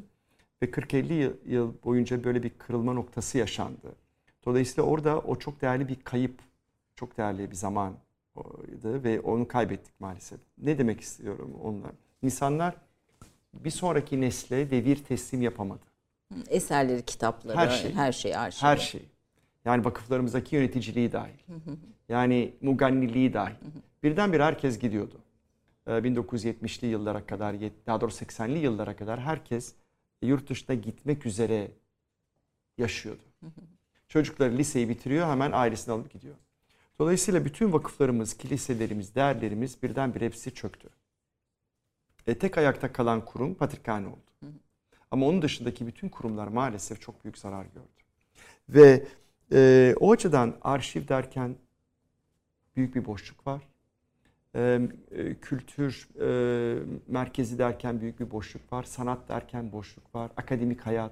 [0.63, 3.95] Ve 40-50 yıl, yıl boyunca böyle bir kırılma noktası yaşandı.
[4.45, 6.39] Dolayısıyla orada o çok değerli bir kayıp,
[6.95, 7.97] çok değerli bir zamandı
[8.84, 10.39] ve onu kaybettik maalesef.
[10.57, 11.91] Ne demek istiyorum onunla?
[12.21, 12.75] İnsanlar
[13.53, 15.88] bir sonraki nesle devir teslim yapamadı.
[16.49, 17.93] Eserleri, kitapları, Her şey.
[17.93, 18.65] her şey arşivde.
[18.65, 19.05] Her şey.
[19.65, 21.34] Yani vakıflarımızdaki yöneticiliği dahil.
[22.09, 23.55] Yani muganniliği dahil.
[24.03, 25.21] Birdenbire herkes gidiyordu.
[25.88, 27.55] Ee, 1970'li yıllara kadar,
[27.88, 29.75] daha doğrusu 80'li yıllara kadar herkes
[30.21, 31.71] yurt dışına gitmek üzere
[32.77, 33.23] yaşıyordu.
[34.07, 36.36] Çocukları liseyi bitiriyor hemen ailesini alıp gidiyor.
[36.99, 40.89] Dolayısıyla bütün vakıflarımız, kiliselerimiz, değerlerimiz birdenbire hepsi çöktü.
[42.27, 44.28] E, tek ayakta kalan kurum Patrikhane oldu.
[45.12, 47.88] Ama onun dışındaki bütün kurumlar maalesef çok büyük zarar gördü.
[48.70, 49.05] Ve
[49.51, 51.55] e, o açıdan arşiv derken
[52.76, 53.62] büyük bir boşluk var.
[54.55, 54.80] E,
[55.12, 58.84] e, kültür e, merkezi derken büyük bir boşluk var.
[58.84, 60.32] Sanat derken boşluk var.
[60.38, 61.12] Akademik hayat,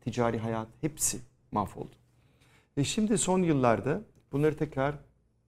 [0.00, 1.18] ticari hayat hepsi
[1.52, 1.96] mahvoldu.
[2.76, 4.94] Ve şimdi son yıllarda bunları tekrar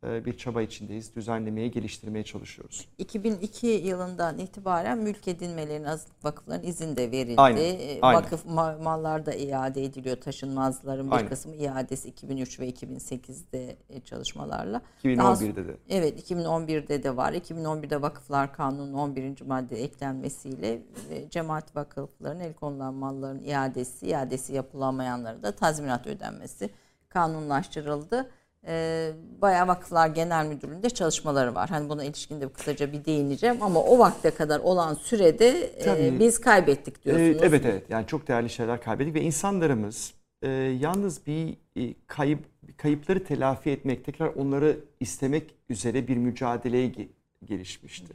[0.02, 1.16] bir çaba içindeyiz.
[1.16, 2.88] Düzenlemeye, geliştirmeye çalışıyoruz.
[2.98, 7.40] 2002 yılından itibaren mülk edinmelerin azınlık vakıfların izin de verildi.
[7.40, 8.22] Aynen, Ee, aynen.
[8.22, 10.16] Vakıf ma- mallar da iade ediliyor.
[10.16, 11.28] Taşınmazların bir Aynen.
[11.28, 14.82] kısmı iadesi 2003 ve 2008'de e, çalışmalarla.
[15.04, 15.76] 2011'de de.
[15.88, 17.32] Evet 2011'de de var.
[17.32, 19.42] 2011'de Vakıflar Kanunu'nun 11.
[19.46, 26.70] madde eklenmesiyle e, cemaat vakıflarının el konulan malların iadesi, iadesi yapılamayanlara da tazminat ödenmesi
[27.08, 28.30] kanunlaştırıldı.
[28.66, 31.68] E, bayağı Vakıflar Genel Müdürlüğü'nde çalışmaları var.
[31.70, 36.40] Hani buna ilişkin de kısaca bir değineceğim ama o vakte kadar olan sürede e, biz
[36.40, 37.42] kaybettik diyorsunuz.
[37.42, 40.48] Ee, evet evet yani çok değerli şeyler kaybettik ve insanlarımız e,
[40.80, 42.38] yalnız bir e, kayıp
[42.76, 47.08] kayıpları telafi etmek tekrar onları istemek üzere bir mücadeleye ge-
[47.44, 48.14] gelişmişti.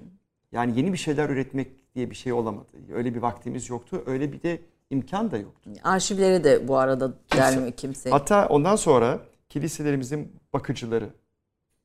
[0.52, 2.68] Yani yeni bir şeyler üretmek diye bir şey olamadı.
[2.93, 4.04] Öyle bir vaktimiz yoktu.
[4.06, 5.70] Öyle bir de imkan da yoktu.
[5.84, 8.10] Arşivleri de bu arada dermiyor kimse.
[8.10, 9.20] Hatta ondan sonra
[9.56, 11.10] kiliselerimizin bakıcıları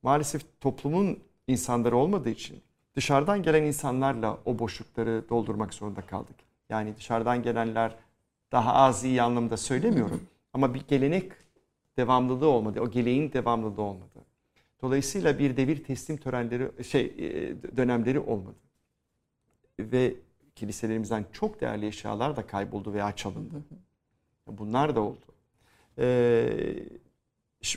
[0.03, 2.63] maalesef toplumun insanları olmadığı için
[2.95, 6.37] dışarıdan gelen insanlarla o boşlukları doldurmak zorunda kaldık.
[6.69, 7.97] Yani dışarıdan gelenler
[8.53, 11.33] daha az iyi anlamda söylemiyorum ama bir gelenek
[11.97, 12.81] devamlılığı olmadı.
[12.81, 14.19] O geleğin devamlılığı olmadı.
[14.83, 18.59] Dolayısıyla bir devir teslim törenleri şey e, dönemleri olmadı.
[19.81, 20.15] Ve
[20.55, 23.63] kiliselerimizden çok değerli eşyalar da kayboldu veya çalındı.
[24.47, 25.25] Bunlar da oldu.
[25.99, 27.01] Ee,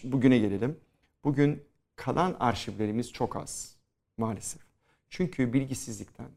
[0.03, 0.79] bugüne gelelim.
[1.23, 1.63] Bugün
[1.95, 3.75] kalan arşivlerimiz çok az
[4.17, 4.61] maalesef.
[5.09, 6.29] Çünkü bilgisizlikten,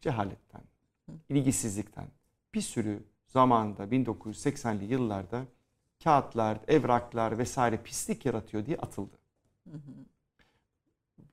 [0.00, 0.62] cehaletten,
[1.28, 2.06] ilgisizlikten
[2.54, 5.44] bir sürü zamanda 1980'li yıllarda
[6.04, 9.16] kağıtlar, evraklar vesaire pislik yaratıyor diye atıldı.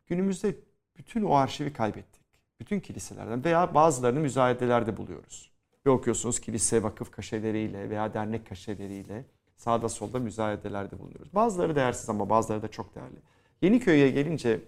[0.08, 0.56] Günümüzde
[0.98, 2.22] bütün o arşivi kaybettik.
[2.60, 5.52] Bütün kiliselerden veya bazılarını müzayedelerde buluyoruz.
[5.86, 9.26] Ve okuyorsunuz kilise vakıf kaşeleriyle veya dernek kaşeleriyle
[9.58, 11.36] sağda solda müzayedelerde bulunuyoruz.
[11.36, 13.16] Bazıları değersiz ama bazıları da çok değerli.
[13.62, 14.62] Yeniköy'e gelince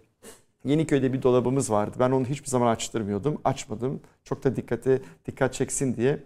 [0.63, 1.97] Yeniköy'de bir dolabımız vardı.
[1.99, 3.41] Ben onu hiçbir zaman açtırmıyordum.
[3.43, 4.01] Açmadım.
[4.23, 6.23] Çok da dikkate dikkat çeksin diye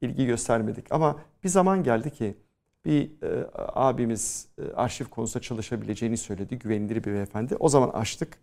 [0.00, 0.92] ilgi göstermedik.
[0.92, 2.36] Ama bir zaman geldi ki
[2.84, 6.58] bir e, abimiz e, arşiv konusunda çalışabileceğini söyledi.
[6.58, 7.56] Güvenilir bir beyefendi.
[7.56, 8.38] O zaman açtık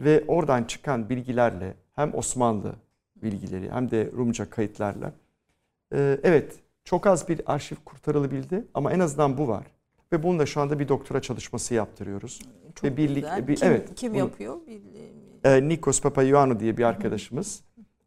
[0.00, 2.74] ve oradan çıkan bilgilerle hem Osmanlı
[3.16, 5.12] bilgileri hem de Rumca kayıtlarla
[5.92, 9.66] e, evet çok az bir arşiv kurtarılabildi ama en azından bu var.
[10.12, 12.40] Ve bununla şu anda bir doktora çalışması yaptırıyoruz.
[12.74, 13.48] Çok Ve birlik- güzel.
[13.48, 14.56] bir- kim, evet, kim bunu- yapıyor?
[15.44, 17.60] E, Nikos Papaioannou diye bir arkadaşımız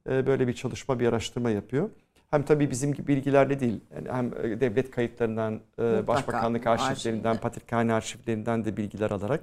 [0.09, 1.89] e, böyle bir çalışma, bir araştırma yapıyor.
[2.32, 7.41] Hem tabii bizim gibi bilgilerle değil, yani hem e, devlet kayıtlarından, e, başbakanlık arşivlerinden, arşivde.
[7.41, 9.41] patikhane arşivlerinden de bilgiler alarak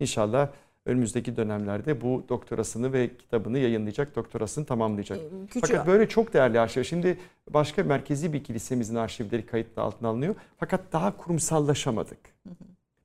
[0.00, 0.48] inşallah
[0.88, 5.18] önümüzdeki dönemlerde bu doktorasını ve kitabını yayınlayacak, doktorasını tamamlayacak.
[5.18, 6.82] E, Küçük Fakat böyle çok değerli arşiv.
[6.82, 7.18] Şimdi
[7.50, 10.34] başka merkezi bir kilisemizin arşivleri kayıtlı altına alınıyor.
[10.56, 12.18] Fakat daha kurumsallaşamadık.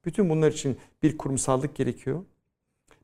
[0.06, 2.24] Bütün bunlar için bir kurumsallık gerekiyor.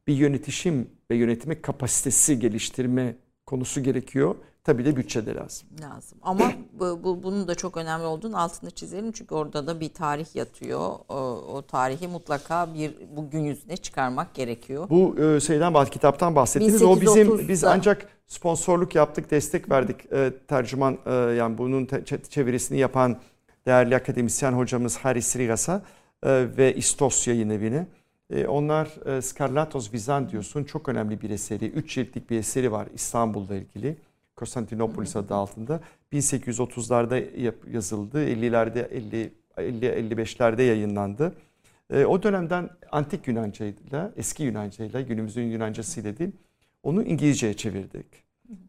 [0.08, 3.16] Bir yönetişim ve yönetme kapasitesi geliştirme
[3.46, 4.36] konusu gerekiyor.
[4.64, 5.68] Tabii de bütçe de lazım.
[5.82, 6.18] lazım.
[6.22, 9.12] Ama bu, bu- bunun da çok önemli olduğunu altını çizelim.
[9.12, 10.80] Çünkü orada da bir tarih yatıyor.
[11.10, 11.16] O,
[11.54, 14.90] o tarihi mutlaka bir bugün yüzüne çıkarmak gerekiyor.
[14.90, 16.84] Bu e, şeyden bahs kitaptan bahsettiniz.
[16.84, 17.48] O bizim 1830'da.
[17.48, 20.12] biz ancak sponsorluk yaptık, destek verdik.
[20.14, 23.18] E, tercüman e, yani bunun te- çe- çevirisini yapan
[23.66, 25.82] değerli akademisyen hocamız Haris Rigas'a
[26.24, 27.88] e, ve İstos yayın evine.
[28.34, 33.56] E, onlar e, Scarlatos Vizantios'un çok önemli bir eseri, 3 ciltlik bir eseri var İstanbul'da
[33.56, 33.98] ilgili.
[34.40, 35.80] Konstantinopolis adı altında.
[36.14, 41.34] 1830'larda yap- yazıldı, 50'lerde 50 50 55'lerde yayınlandı.
[41.94, 46.32] E, o dönemden antik Yunancayla, eski Yunancayla, günümüzün Yunancasıyla değil,
[46.84, 48.06] onu İngilizceye çevirdik.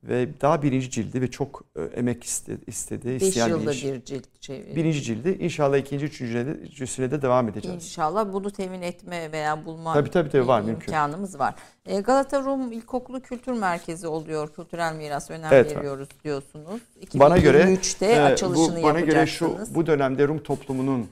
[0.04, 3.84] Ve daha birinci cildi ve çok e, emek istedi, istedi 5 isteyen yılda iş.
[3.84, 4.76] bir cilt çeviri.
[4.76, 5.36] Birinci cildi.
[5.40, 7.84] İnşallah ikinci, üçüncüsüne de, devam edeceğiz.
[7.84, 10.86] İnşallah bunu temin etme veya bulma Tabii, tabii, tabii, var, e, mümkün.
[10.86, 11.54] imkanımız var.
[11.86, 14.54] E, Galata Rum İlkokulu Kültür Merkezi oluyor.
[14.54, 15.76] Kültürel miras önem Evet.
[15.76, 16.80] veriyoruz diyorsunuz.
[17.14, 21.08] Bana göre 2023'te e, açılışını bu, bana göre şu bu dönemde Rum toplumunun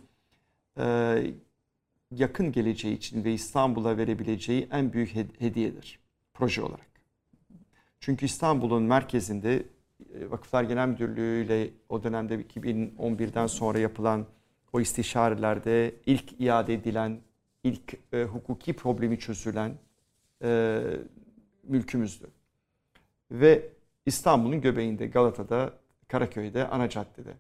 [0.81, 1.17] e,
[2.11, 5.99] yakın geleceği için ve İstanbul'a verebileceği en büyük hed- hediyedir
[6.35, 6.88] proje olarak.
[8.01, 9.57] Çünkü İstanbul'un merkezinde
[10.15, 14.27] e, Vakıflar Genel Müdürlüğü ile o dönemde 2011'den sonra yapılan
[14.73, 17.21] o istişarelerde ilk iade edilen,
[17.65, 19.75] ilk e, hukuki problemi çözülen
[20.43, 20.81] e,
[21.63, 22.27] mülkümüzdü.
[23.31, 23.69] Ve
[24.07, 25.73] İstanbul'un göbeğinde, Galata'da,
[26.09, 27.35] Karaköy'de, ana caddede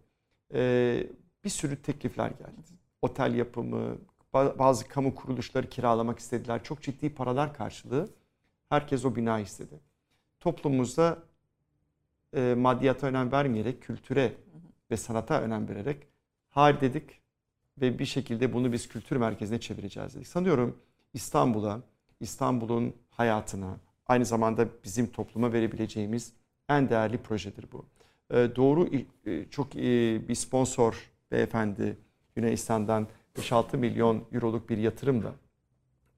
[0.54, 1.06] e,
[1.44, 2.78] bir sürü teklifler geldi.
[3.02, 3.98] Otel yapımı,
[4.34, 6.64] ba- bazı kamu kuruluşları kiralamak istediler.
[6.64, 8.08] Çok ciddi paralar karşılığı
[8.68, 9.87] herkes o bina istedi.
[10.40, 11.18] Toplumumuzda
[12.36, 14.32] e, maddiyata önem vermeyerek kültüre
[14.90, 16.06] ve sanata önem vererek
[16.50, 17.20] hayır dedik
[17.80, 20.26] ve bir şekilde bunu biz kültür merkezine çevireceğiz dedik.
[20.26, 20.78] Sanıyorum
[21.14, 21.80] İstanbul'a,
[22.20, 23.76] İstanbul'un hayatına,
[24.06, 26.32] aynı zamanda bizim topluma verebileceğimiz
[26.68, 27.84] en değerli projedir bu.
[28.30, 28.88] E, doğru
[29.26, 29.80] e, çok e,
[30.28, 31.98] bir sponsor beyefendi
[32.36, 35.34] Yunanistan'dan 5-6 milyon euroluk bir yatırımla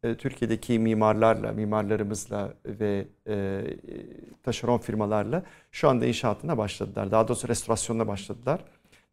[0.03, 3.63] Türkiye'deki mimarlarla, mimarlarımızla ve e,
[4.43, 5.43] taşeron firmalarla
[5.73, 7.11] şu anda inşaatına başladılar.
[7.11, 8.61] Daha doğrusu restorasyonuna başladılar.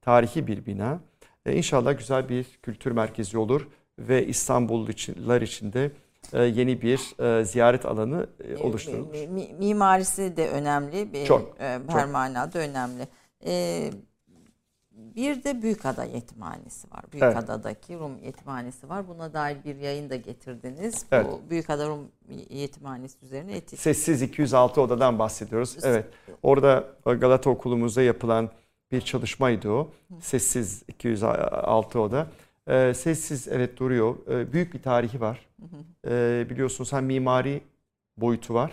[0.02, 1.00] Tarihi bir bina.
[1.46, 3.68] E, İnşallah güzel bir kültür merkezi olur
[4.00, 5.92] ve İstanbullular için de
[6.34, 9.12] e, yeni bir e, ziyaret alanı e, oluşturulur.
[9.12, 11.14] Mi- mi- Mimarisi de önemli.
[11.14, 11.96] Bir, Çok, e, çok.
[12.00, 13.08] Her manada önemli.
[13.46, 13.90] E,
[14.98, 17.00] bir de Büyükada Yetimhanesi var.
[17.04, 17.14] Evet.
[17.14, 19.08] Büyükada'daki Rum Yetimhanesi var.
[19.08, 21.06] Buna dair bir yayın da getirdiniz.
[21.12, 21.26] Evet.
[21.26, 22.12] Bu Büyükada Rum
[22.50, 23.80] Yetimhanesi üzerine etik.
[23.80, 25.78] Sessiz 206 odadan bahsediyoruz.
[25.84, 26.06] Evet.
[26.44, 28.50] Orada Galata Okulumuzda yapılan
[28.92, 29.90] bir çalışmaydı o.
[30.20, 32.28] Sessiz 206 oda.
[32.68, 34.16] Ee, sessiz evet duruyor.
[34.30, 35.46] Ee, büyük bir tarihi var.
[36.08, 37.62] Ee, biliyorsunuz hem mimari
[38.18, 38.72] boyutu var.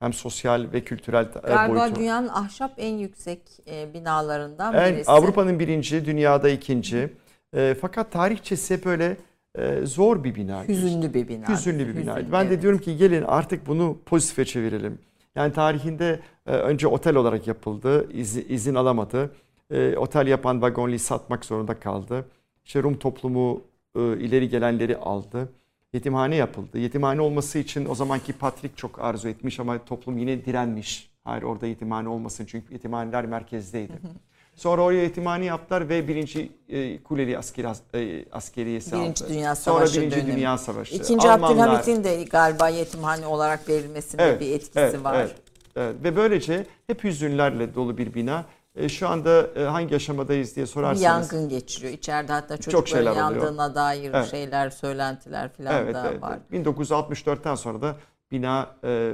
[0.00, 1.96] Hem sosyal ve kültürel e, Galiba boyutu var.
[1.96, 3.40] dünyanın ahşap en yüksek
[3.70, 5.10] e, binalarından En, birisi.
[5.10, 7.12] Avrupa'nın birinci, dünyada ikinci.
[7.56, 9.16] Ee, fakat tarihçesi hep böyle
[9.58, 10.68] e, zor bir bina.
[10.68, 11.48] Hüzünlü bir bina.
[11.48, 11.94] Hüzünlü bir.
[11.94, 12.62] Hüzünlü, Ben de evet.
[12.62, 14.98] diyorum ki gelin artık bunu pozitife çevirelim.
[15.36, 19.30] Yani tarihinde e, önce otel olarak yapıldı, izi- izin alamadı.
[19.70, 22.24] E, otel yapan Vagonli satmak zorunda kaldı.
[22.64, 23.62] İşte Rum toplumu
[23.96, 25.48] e, ileri gelenleri aldı.
[25.92, 26.78] Yetimhane yapıldı.
[26.78, 31.10] Yetimhane olması için o zamanki Patrik çok arzu etmiş ama toplum yine direnmiş.
[31.24, 33.92] Hayır orada yetimhane olmasın çünkü yetimhaneler merkezdeydi.
[34.54, 39.32] Sonra oraya yetimhane yaptılar ve birinci e, Kuleli askeri, e, askeriyesi Birinci aldı.
[39.34, 40.36] Dünya Sonra Savaşı Birinci dönemi.
[40.36, 40.94] Dünya Savaşı.
[40.94, 45.14] İkinci Almanlar- Abdülhamit'in de galiba yetimhane olarak verilmesinde bir etkisi evet, var.
[45.14, 45.34] evet,
[45.76, 45.96] evet.
[46.04, 48.44] Ve böylece hep hüzünlerle dolu bir bina.
[48.78, 51.02] E, şu anda e, hangi aşamadayız diye sorarsanız.
[51.32, 51.92] yangın geçiriyor.
[51.92, 53.16] İçeride hatta çocukların şeyler oluyor.
[53.46, 54.30] yandığına dair Evet.
[54.30, 56.22] şeyler, söylentiler falan Evet, da evet.
[56.22, 56.38] var.
[56.52, 57.96] 1964'ten sonra da
[58.30, 59.12] bina e,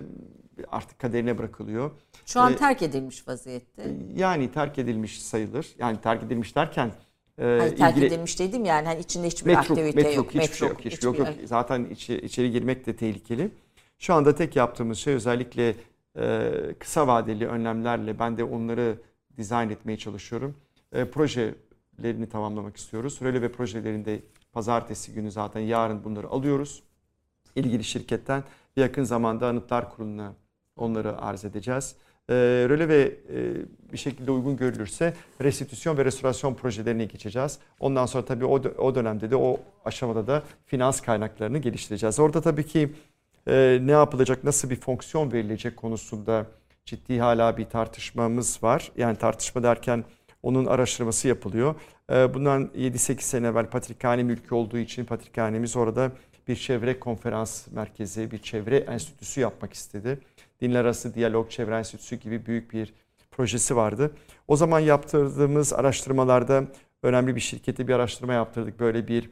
[0.73, 1.91] artık kaderine bırakılıyor.
[2.27, 3.83] Şu an E, terk edilmiş vaziyette.
[4.15, 5.67] Yani terk edilmiş sayılır.
[5.79, 6.91] Yani terk edilmiş derken
[7.39, 10.43] e, Hayır, terk ilgili- edilmiş dedim yani hani içinde hiçbir metruk, aktivite metruk, yok.
[10.45, 10.77] hiçbir şey yok.
[10.79, 11.29] Metruk, Hiçbir, yok, yok.
[11.29, 13.51] hiçbir- Zaten içi, içeri girmek de tehlikeli.
[13.99, 15.75] Şu anda tek yaptığımız şey özellikle
[16.19, 18.97] e, kısa vadeli önlemlerle ben de onları
[19.37, 20.57] dizayn etmeye çalışıyorum.
[20.93, 23.19] E, projelerini tamamlamak istiyoruz.
[23.23, 24.23] Röle ve projelerinde
[24.53, 26.83] pazartesi günü zaten yarın bunları alıyoruz.
[27.55, 28.45] İlgili şirketten
[28.77, 30.35] yakın zamanda Anıtlar Kurulu'na
[30.77, 31.97] onları arz edeceğiz.
[32.31, 32.35] E,
[32.69, 33.55] röle ve e,
[33.93, 37.59] bir şekilde uygun görülürse restitüsyon ve restorasyon projelerine geçeceğiz.
[37.81, 42.21] Ondan sonra tabii o, o dönemde de o aşamada da finans kaynaklarını geliştireceğiz.
[42.21, 42.93] Orada tabii ki
[43.49, 46.47] e, ne yapılacak, nasıl bir fonksiyon verilecek konusunda
[46.85, 48.93] ciddi hala bir tartışmamız var.
[48.97, 50.05] Yani tartışma derken
[50.43, 51.75] onun araştırması yapılıyor.
[52.13, 56.13] E, bundan 7-8 sene evvel Patrikhane mülkü olduğu için Patrikhanemiz orada
[56.49, 60.21] bir çevre konferans merkezi, bir çevre enstitüsü yapmak istedi.
[60.61, 62.95] Dinler Arası Diyalog Çevre Enstitüsü gibi büyük bir
[63.31, 64.11] projesi vardı.
[64.49, 66.65] O zaman yaptırdığımız araştırmalarda
[67.03, 68.81] önemli bir şirkete bir araştırma yaptırdık.
[68.81, 69.31] Böyle bir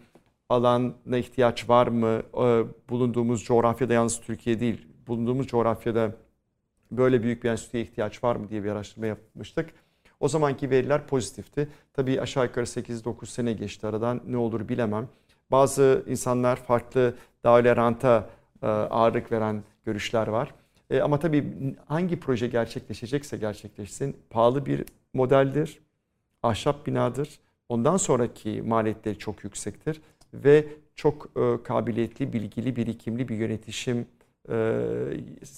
[0.49, 2.23] alana ihtiyaç var mı?
[2.35, 6.13] Ee, Bulunduğumuz coğrafyada yalnız Türkiye değil, bulunduğumuz coğrafyada
[6.97, 9.71] böyle büyük bir enstitüye ihtiyaç var mı diye bir araştırma yapmıştık.
[10.21, 11.69] O zamanki veriler pozitifti.
[11.93, 15.09] Tabii aşağı yukarı 8-9 sene geçti aradan ne olur bilemem.
[15.51, 17.15] Bazı insanlar farklı
[17.45, 18.31] daire ranta
[18.63, 20.55] e, ağırlık veren görüşler var.
[20.91, 24.85] E, Ama tabii hangi proje gerçekleşecekse gerçekleşsin pahalı bir
[25.15, 25.79] modeldir,
[26.43, 27.41] ahşap binadır.
[27.69, 30.01] Ondan sonraki maliyetleri çok yüksektir
[30.35, 34.07] ve çok e, kabiliyetli, bilgili, birikimli bir yönetişim
[34.49, 34.55] e,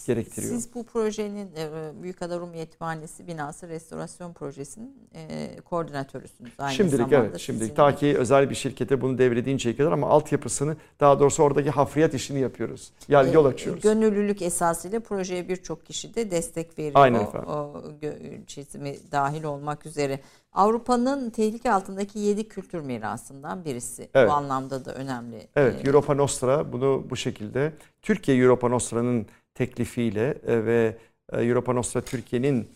[0.06, 0.52] gerektiriyor.
[0.52, 6.52] Siz bu projenin e, Büyükada Rum Yetimhanesi binası restorasyon projesinin e, koordinatörüsünüz.
[6.58, 10.08] Aynı Şimdilik zamanda evet, şimdilik sizin ta ki özel bir şirkete bunu devredinceye kadar ama
[10.08, 12.92] altyapısını daha doğrusu oradaki hafriyat işini yapıyoruz.
[13.08, 13.82] Yani yol E, açıyoruz.
[13.82, 16.94] Gönüllülük esasıyla projeye birçok kişi de destek veriyor.
[16.94, 17.48] Aynen o, efendim.
[17.48, 20.20] o gö- çizimi dahil olmak üzere.
[20.54, 24.08] Avrupa'nın tehlike altındaki yedi kültür mirasından birisi.
[24.14, 24.28] Evet.
[24.28, 25.48] Bu anlamda da önemli.
[25.56, 30.96] Evet, E, Europa Nostra bunu bu şekilde Türkiye Europa Nostra'nın teklifiyle e, ve
[31.32, 32.68] e, Europa Nostra Türkiye'nin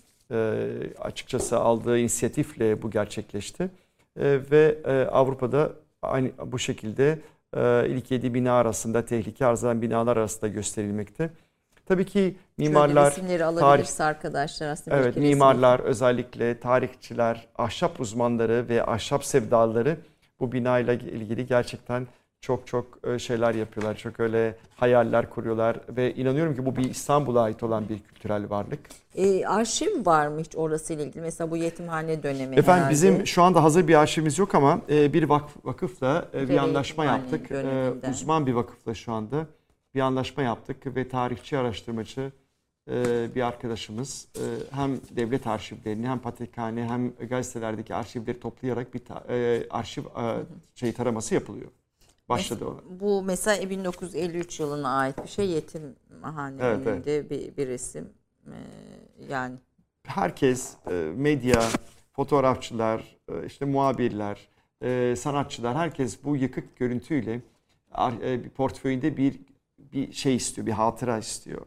[1.01, 3.70] açıkçası aldığı inisiyatifle bu gerçekleşti.
[4.16, 4.79] Ve
[5.12, 5.72] Avrupa'da
[6.03, 7.18] aynı bu şekilde
[7.89, 11.31] ilk yedi bina arasında tehlike arz eden binalar arasında gösterilmekte.
[11.89, 14.97] Tabii ki mimarlar, resimleri alabiliriz arkadaşlar aslında.
[14.97, 19.97] Evet, mimarlar özellikle tarihçiler, ahşap uzmanları ve ahşap sevdaları
[20.41, 22.07] bu binayla ilgili gerçekten
[22.41, 23.97] çok çok e, şeyler yapıyorlar.
[23.97, 28.80] Çok öyle hayaller kuruyorlar ve inanıyorum ki bu bir İstanbul'a ait olan bir kültürel varlık.
[29.14, 31.22] E, arşiv var mı hiç orasıyla ilgili?
[31.22, 32.91] Mesela bu yetimhane dönemi Efendim herhalde.
[32.91, 37.05] bizim şu anda hazır bir arşivimiz yok ama e, bir vakıf, vakıfla e, bir anlaşma
[37.05, 37.51] yaptık.
[37.51, 37.93] E.
[38.11, 39.47] Uzman bir vakıfla şu anda
[39.95, 42.32] bir anlaşma yaptık ve tarihçi araştırmacı
[42.91, 44.43] e, bir arkadaşımız e,
[44.76, 50.03] hem devlet arşivlerini hem patrikhane hem gazetelerdeki arşivleri toplayarak bir ta- e, arşiv
[50.74, 51.70] şey taraması yapılıyor.
[52.28, 53.01] Başladı ona.
[53.01, 58.09] Bu mesela 1953 yılına ait bir şey yetimhane Evet, önünde bir, bir resim.
[59.28, 59.57] Yani
[60.07, 60.76] herkes
[61.14, 61.62] medya,
[62.12, 63.16] fotoğrafçılar,
[63.47, 64.49] işte muhabirler,
[65.16, 67.41] sanatçılar herkes bu yıkık görüntüyle
[68.57, 69.41] portföyünde bir
[69.93, 71.61] bir şey istiyor, bir hatıra istiyor.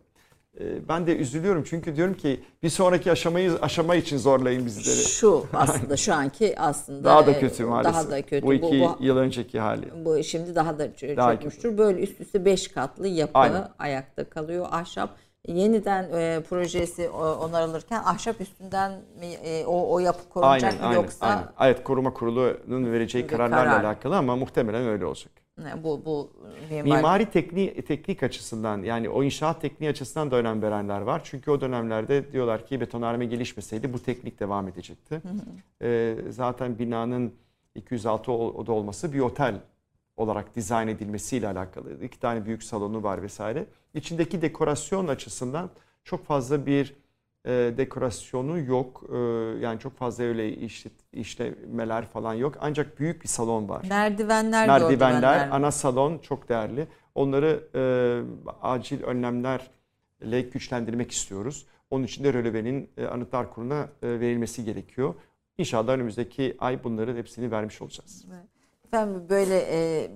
[0.59, 4.95] E, Ben de üzülüyorum çünkü diyorum ki bir sonraki aşamayı aşama için zorlayın bizleri.
[5.09, 7.93] şu aslında şu anki aslında Daha da e, kötü maalesef.
[7.93, 8.45] Daha da kötü.
[8.45, 10.05] Bu iki bu, yıl önceki hali.
[10.05, 11.77] bu şimdi daha da Daha çökmüştür.
[11.77, 13.67] Böyle üst üste 5 katlı yapı Aynen.
[13.79, 14.67] ayakta kalıyor.
[14.71, 15.09] Ahşap
[15.47, 20.87] yeniden e, projesi o- onarılırken ahşap üstünden mi e, o, o yapı korunacak Aynen, mı
[20.87, 21.43] aynen, yoksa aynen.
[21.61, 23.83] Evet, koruma kurulunun vereceği kararlarla karar.
[23.83, 25.31] alakalı ama muhtemelen öyle olacak.
[25.83, 26.31] Bu bu
[26.69, 31.21] mimar- Mimari teknik, teknik açısından yani o inşaat tekniği açısından da önem verenler var.
[31.23, 35.21] Çünkü o dönemlerde diyorlar ki betonarme gelişmeseydi bu teknik devam edecekti.
[35.81, 37.33] Ee, zaten binanın
[37.75, 39.55] 206 o- oda olması bir otel
[40.17, 42.03] olarak dizayn edilmesiyle alakalı.
[42.03, 43.65] İki tane büyük salonu var vesaire.
[43.93, 45.69] İçindeki dekorasyon açısından
[46.03, 46.93] çok fazla bir
[47.45, 49.03] e, dekorasyonu yok.
[49.13, 49.17] E,
[49.59, 52.57] yani çok fazla öyle işlet, işlemeler falan yok.
[52.61, 53.85] Ancak büyük bir salon var.
[53.89, 56.87] Merdivenler, Merdivenler, ana salon çok değerli.
[57.15, 57.81] Onları e,
[58.61, 61.65] acil önlemlerle güçlendirmek istiyoruz.
[61.89, 65.13] Onun için de rölevenin e, Anıtlar Kurulu'na e, verilmesi gerekiyor.
[65.57, 68.25] İnşallah önümüzdeki ay bunların hepsini vermiş olacağız.
[68.85, 70.11] Efendim böyle e,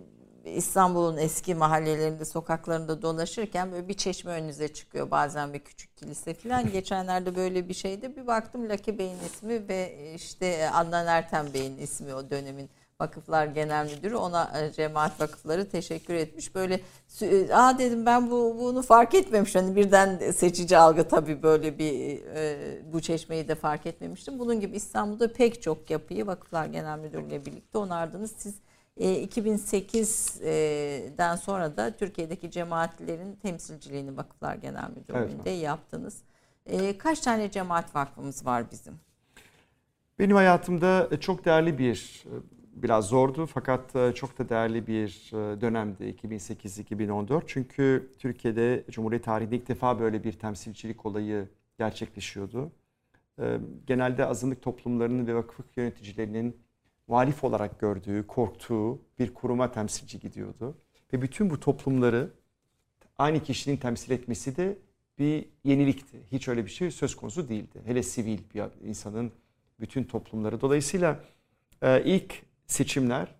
[0.45, 5.11] İstanbul'un eski mahallelerinde, sokaklarında dolaşırken böyle bir çeşme önünüze çıkıyor.
[5.11, 6.71] Bazen bir küçük kilise falan.
[6.71, 8.15] Geçenlerde böyle bir şeydi.
[8.17, 12.69] Bir baktım Laki Bey'in ismi ve işte Adnan Ertem Bey'in ismi o dönemin
[12.99, 16.55] Vakıflar Genel Müdürü ona e, cemaat vakıfları teşekkür etmiş.
[16.55, 16.79] Böyle
[17.53, 19.55] aa dedim ben bu bunu fark etmemiş.
[19.55, 22.57] Hani birden seçici algı tabii böyle bir e,
[22.93, 24.39] bu çeşmeyi de fark etmemiştim.
[24.39, 28.31] Bunun gibi İstanbul'da pek çok yapıyı Vakıflar Genel Müdürlüğü ile birlikte onardınız.
[28.37, 28.59] Siz e,
[28.99, 36.21] 2008'den sonra da Türkiye'deki cemaatlerin temsilciliğini Vakıflar Genel Müdürlüğü'nde yaptınız.
[36.65, 38.93] E, kaç tane cemaat vakfımız var bizim?
[40.19, 42.23] Benim hayatımda çok değerli bir,
[42.75, 47.41] biraz zordu fakat çok da değerli bir dönemdi 2008-2014.
[47.47, 52.71] Çünkü Türkiye'de Cumhuriyet tarihinde ilk defa böyle bir temsilcilik olayı gerçekleşiyordu.
[53.87, 56.64] Genelde azınlık toplumlarının ve vakıf yöneticilerinin
[57.07, 60.77] muhalif olarak gördüğü, korktuğu bir kuruma temsilci gidiyordu.
[61.13, 62.33] Ve bütün bu toplumları
[63.17, 64.77] aynı kişinin temsil etmesi de
[65.19, 66.23] bir yenilikti.
[66.31, 67.81] Hiç öyle bir şey söz konusu değildi.
[67.85, 69.31] Hele sivil bir insanın
[69.79, 70.61] bütün toplumları.
[70.61, 71.19] Dolayısıyla
[71.81, 73.35] e, ilk seçimler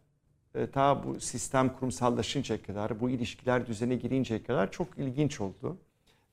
[0.56, 5.78] e, ta bu sistem kurumsallaşıncaya kadar, bu ilişkiler düzene girinceye kadar çok ilginç oldu.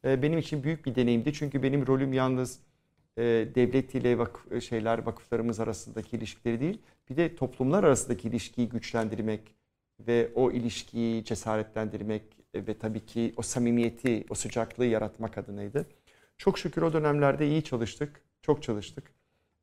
[0.04, 1.32] E, benim için büyük bir deneyimdi.
[1.32, 2.58] Çünkü benim rolüm yalnız
[3.16, 3.22] e,
[3.54, 6.78] devlet ile vakıf, şeyler vakıflarımız arasındaki ilişkileri değil,
[7.10, 9.54] bir de toplumlar arasındaki ilişkiyi güçlendirmek
[10.00, 12.22] ve o ilişkiyi cesaretlendirmek
[12.54, 15.86] ve tabii ki o samimiyeti, o sıcaklığı yaratmak adınaydı.
[16.38, 19.04] Çok şükür o dönemlerde iyi çalıştık, çok çalıştık.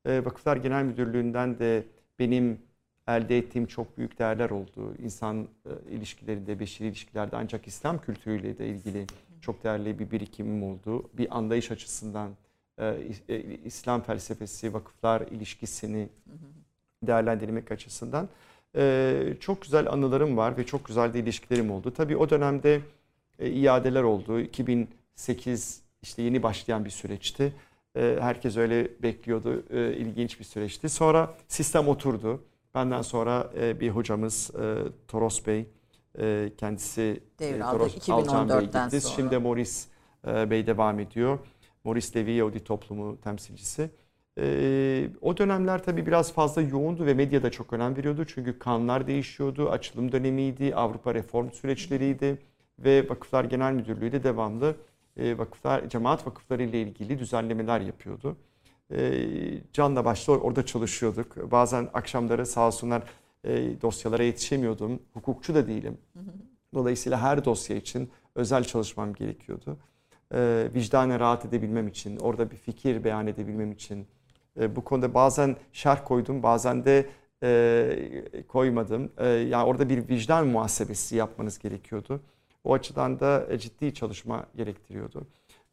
[0.06, 1.84] Vakıflar Genel Müdürlüğü'nden de
[2.20, 2.60] benim
[3.08, 4.96] elde ettiğim çok büyük değerler oldu.
[5.00, 5.48] İnsan
[5.90, 9.06] ilişkilerinde, beşeri ilişkilerde ancak İslam kültürüyle de ilgili
[9.42, 11.10] çok değerli bir birikimim oldu.
[11.14, 12.32] Bir anlayış açısından
[13.66, 16.10] İslam felsefesi, vakıflar ilişkisini
[17.04, 18.30] değerlendirmek açısından
[19.40, 21.94] çok güzel anılarım var ve çok güzel de ilişkilerim oldu.
[21.94, 22.82] Tabii o dönemde
[23.40, 24.40] iadeler oldu.
[24.40, 27.54] 2008 işte yeni başlayan bir süreçti.
[27.96, 29.64] Herkes öyle bekliyordu.
[29.74, 30.90] İlginç bir süreçti.
[30.90, 32.44] Sonra sistem oturdu.
[32.76, 33.50] Benden sonra
[33.80, 34.52] bir hocamız
[35.08, 35.66] Toros Bey
[36.58, 39.02] kendisi Devraldı Toros Alcan Bey 2014'ten gitti.
[39.02, 39.16] sonra.
[39.16, 39.88] Şimdi Morris
[40.26, 41.40] Bey devam ediyor.
[41.84, 43.90] Morris Levy Yahudi toplumu temsilcisi.
[44.38, 48.26] Ee, o dönemler tabii biraz fazla yoğundu ve medya da çok önem veriyordu.
[48.26, 52.38] Çünkü kanlar değişiyordu, açılım dönemiydi, Avrupa reform süreçleriydi
[52.80, 54.76] ve Vakıflar Genel Müdürlüğü de devamlı
[55.18, 58.38] e, vakıflar, cemaat vakıfları ile ilgili düzenlemeler yapıyordu.
[58.92, 59.12] E,
[59.74, 61.52] canla başla orada çalışıyorduk.
[61.52, 63.04] Bazen akşamları sağ olsunlar
[63.44, 65.00] e, dosyalara yetişemiyordum.
[65.14, 65.98] Hukukçu da değilim.
[66.74, 69.78] Dolayısıyla her dosya için özel çalışmam gerekiyordu.
[70.34, 74.08] E, vicdanen rahat edebilmem için, orada bir fikir beyan edebilmem için,
[74.60, 77.06] e, bu konuda bazen şerh koydum, bazen de
[77.44, 79.12] e, koymadım.
[79.18, 82.22] E, yani orada bir vicdan muhasebesi yapmanız gerekiyordu.
[82.64, 85.28] O açıdan da ciddi çalışma gerektiriyordu.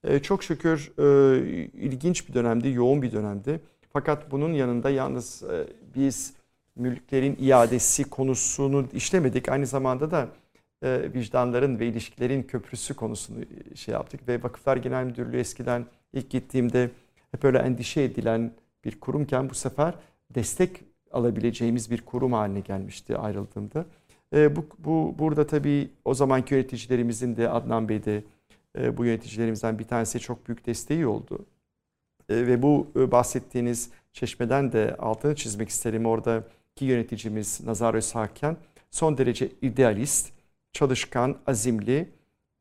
[0.04, 3.61] E, çok şükür e, ilginç bir dönemdi, yoğun bir dönemdi.
[3.92, 6.34] Fakat bunun yanında yalnız e, biz
[6.76, 9.48] mülklerin iadesi konusunu işlemedik.
[9.48, 10.28] Aynı zamanda da
[10.87, 13.39] e, vicdanların ve ilişkilerin köprüsü konusunu
[13.74, 14.28] şey yaptık.
[14.28, 16.91] Ve Vakıflar Genel Müdürlüğü eskiden ilk gittiğimde
[17.30, 18.53] hep öyle endişe edilen
[18.84, 19.95] bir kurumken bu sefer
[20.30, 23.87] destek alabileceğimiz bir kurum haline gelmişti ayrıldığımda.
[24.34, 28.22] E, bu, bu burada tabii o zamanki yöneticilerimizin de Adnan Bey de
[28.78, 31.47] e, bu yöneticilerimizden bir tanesi çok büyük desteği oldu.
[32.28, 36.07] E, ve bu e, bahsettiğiniz çeşmeden de altını çizmek isterim.
[36.07, 38.57] Oradaki yöneticimiz Nazar Özhaken
[38.91, 40.36] son derece idealist,
[40.76, 42.08] çalışkan, azimli.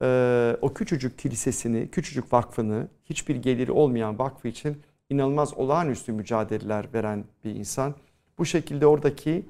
[0.02, 4.78] E, o küçücük kilisesini, küçücük vakfını, hiçbir geliri olmayan vakfı için
[5.10, 7.96] inanılmaz olağanüstü mücadeleler veren bir insan.
[8.38, 9.46] Bu şekilde oradaki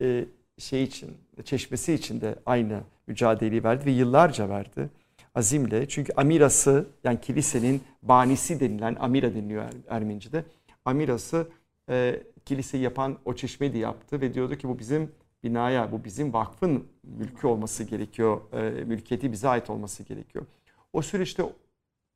[0.00, 0.24] e,
[0.58, 4.90] şey için, çeşmesi için de aynı mücadeleyi verdi ve yıllarca verdi
[5.34, 5.88] azimle.
[5.88, 10.44] Çünkü amirası yani kilisenin banisi denilen amira deniliyor Er-.
[10.84, 11.48] Amirası
[11.90, 15.12] e, kiliseyi yapan o çeşmeyi de yaptı ve diyordu ki bu bizim
[15.42, 18.40] binaya, bu bizim vakfın mülkü olması gerekiyor.
[18.52, 20.46] E, mülkiyeti bize ait olması gerekiyor.
[20.92, 21.42] O süreçte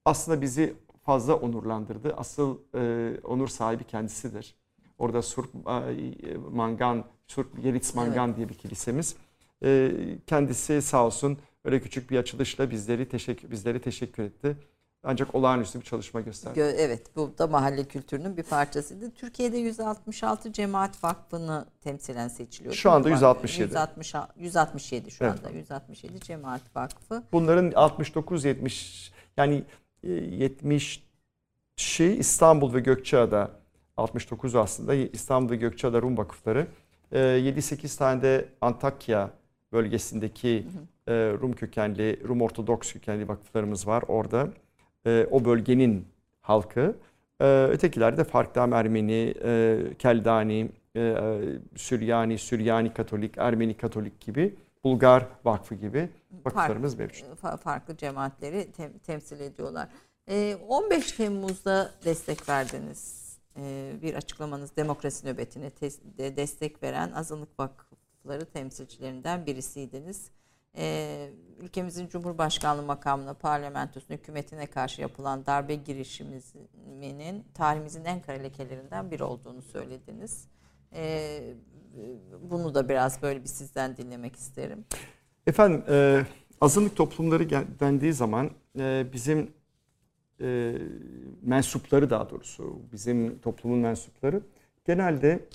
[0.04, 2.14] aslında bizi fazla onurlandırdı.
[2.16, 4.54] Asıl e, onur sahibi kendisidir.
[4.98, 9.16] Orada Surp e, Mangan, Surp Yeritz Mangan diye bir kilisemiz.
[9.64, 9.92] E,
[10.26, 14.56] kendisi sağ olsun öyle küçük bir açılışla bizleri teşekkür bizlere teşekkür etti.
[15.04, 16.60] Ancak olağanüstü bir çalışma gösterdi.
[16.60, 19.10] Gö- Evet bu da mahalle kültürünün bir parçasıydı.
[19.10, 22.74] Türkiye'de 166 Cemaat Vakfı'nı temsilen seçiliyor.
[22.74, 23.62] Şu anda Bak, 167.
[23.62, 25.38] 160, 167 şu Evet.
[25.38, 25.50] anda.
[25.50, 27.22] 167 Cemaat Vakfı.
[27.32, 29.64] Bunların 69-70 yani
[30.04, 33.50] e, 70'i İstanbul ve Gökçeada
[33.96, 36.66] 69 aslında İstanbul ve Gökçeada Rum vakıfları.
[37.12, 39.30] E, 7-8 tane de Antakya
[39.72, 40.66] bölgesindeki
[41.06, 44.48] e, Rum kökenli, Rum Ortodoks kökenli vakıflarımız var orada.
[45.06, 46.06] E, O bölgenin
[46.40, 46.96] halkı.
[47.40, 51.40] E, Ötekiler de farklı hem Ermeni, e, Keldani, e, e,
[51.76, 56.08] Süryani, Süryani Katolik, Ermeni Katolik gibi, Bulgar Vakfı gibi
[56.44, 57.24] vakıflarımız mevcut.
[57.42, 59.88] Fa- farklı cemaatleri tem- temsil ediyorlar.
[60.28, 63.22] Ee, 15 Temmuz'da destek verdiniz.
[63.58, 65.70] Ee, bir açıklamanız demokrasi nöbetine
[66.18, 70.30] de destek veren azınlık vakıfları temsilcilerinden birisiydiniz.
[70.76, 79.24] Ee, ülkemizin Cumhurbaşkanlığı makamına, parlamentosuna, hükümetine karşı yapılan darbe girişiminin tarihimizin en kara lekelerinden biri
[79.24, 80.48] olduğunu söylediniz.
[80.92, 81.54] Ee,
[82.50, 84.84] bunu da biraz böyle bir sizden dinlemek isterim.
[85.46, 86.26] Efendim e,
[86.60, 87.50] azınlık toplumları
[87.80, 89.50] dendiği zaman e, bizim
[90.40, 90.78] e,
[91.42, 94.42] mensupları daha doğrusu bizim toplumun mensupları
[94.84, 95.48] genelde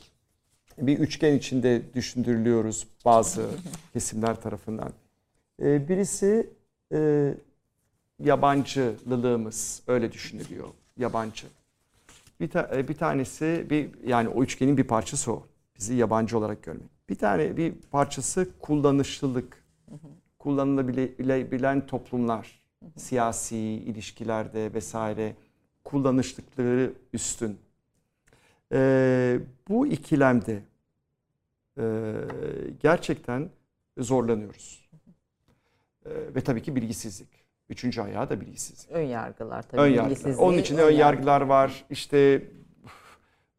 [0.78, 3.50] bir üçgen içinde düşündürülüyoruz bazı
[3.94, 4.94] kesimler tarafından.
[5.62, 6.50] E, birisi
[6.94, 7.34] e,
[8.20, 11.48] yabancılılığımız öyle düşünülüyor yabancı.
[12.40, 15.48] Bir, ta- e, bir tanesi bir yani o üçgenin bir parçası o.
[15.80, 17.10] Bizi yabancı olarak görmek.
[17.10, 19.64] Bir tane bir parçası kullanışlılık.
[20.40, 22.64] Kullanılabilen toplumlar.
[22.96, 25.36] Siyasi ilişkilerde vesaire
[25.84, 27.58] kullanışlıkları üstün.
[28.74, 30.64] Ee, bu ikilemde
[31.78, 32.14] e,
[32.80, 33.50] gerçekten
[33.98, 34.87] zorlanıyoruz.
[36.08, 37.30] Ee, ve tabii ki bilgisizlik.
[37.70, 38.92] Üçüncü ayağı da bilgisizlik.
[38.92, 39.82] Ön yargılar tabii.
[39.82, 40.36] Ön yargılar.
[40.38, 41.86] Onun içinde ön yargılar var.
[41.90, 42.44] İşte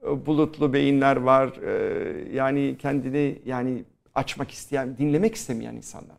[0.03, 1.57] bulutlu beyinler var.
[1.63, 3.85] Ee, Yani kendini yani
[4.15, 6.19] açmak isteyen, dinlemek istemeyen insanlar var.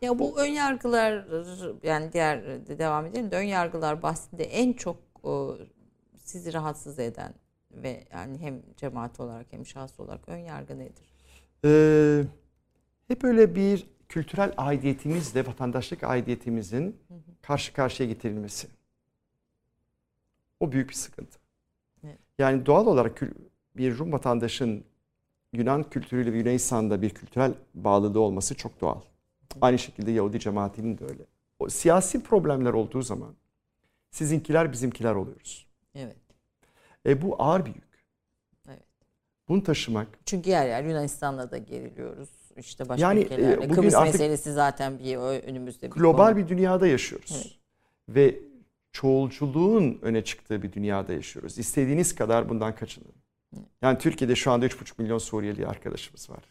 [0.00, 1.26] Ya bu ön yargılar
[1.82, 2.42] yani diğer
[2.78, 4.96] devam edelim de ön yargılar bahsinde en çok
[6.16, 7.34] sizi rahatsız eden
[7.70, 11.08] ve yani hem cemaat olarak hem şahıs olarak ön yargı nedir?
[11.64, 12.24] Ee,
[13.08, 16.96] hep öyle bir kültürel aidiyetimizle vatandaşlık aidiyetimizin
[17.42, 18.68] karşı karşıya getirilmesi.
[20.60, 21.38] O büyük bir sıkıntı.
[22.04, 22.18] Evet.
[22.38, 23.22] Yani doğal olarak
[23.76, 24.84] bir Rum vatandaşın
[25.52, 29.00] Yunan kültürüyle ve Yunanistan'da bir kültürel bağlılığı olması çok doğal.
[29.60, 31.22] Aynı şekilde Yahudi cemaatinin de öyle.
[31.58, 33.34] O siyasi problemler olduğu zaman
[34.10, 35.66] sizinkiler bizimkiler oluyoruz.
[35.94, 36.16] Evet.
[37.06, 38.06] E bu ağır bir yük.
[38.68, 38.84] Evet.
[39.48, 42.30] Bunu taşımak Çünkü yer yer Yunanistan'la da geriliyoruz.
[42.58, 43.52] İşte başka Yani, ülkelerle.
[43.52, 46.36] e, bugün Kıbrıs meselesi zaten bir önümüzde bir global konu.
[46.36, 47.32] bir dünyada yaşıyoruz.
[47.36, 47.58] Evet.
[48.08, 48.38] Ve
[48.92, 51.58] çoğulculuğun öne çıktığı bir dünyada yaşıyoruz.
[51.58, 53.12] İstediğiniz kadar bundan kaçının.
[53.82, 56.44] Yani Türkiye'de şu anda 3,5 milyon Suriyeli arkadaşımız var.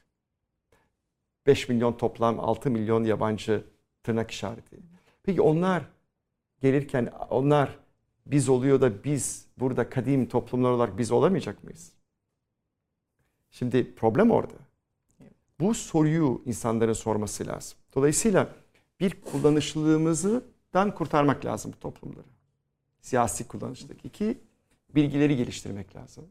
[1.48, 3.64] 5 milyon toplam 6 milyon yabancı
[4.04, 4.78] tırnak işareti.
[5.24, 5.84] Peki onlar
[6.62, 7.80] gelirken onlar
[8.26, 11.92] biz oluyor da biz burada kadim toplumlar olarak biz olamayacak mıyız?
[13.52, 14.54] Şimdi problem orada.
[15.60, 17.78] Bu soruyu insanların sorması lazım.
[17.96, 18.50] Dolayısıyla
[19.00, 22.28] bir kullanışlılığımızdan kurtarmak lazım bu toplumları.
[23.02, 24.06] Siyasi kullanışlık.
[24.06, 24.38] İki,
[24.96, 26.26] bilgileri geliştirmek lazım.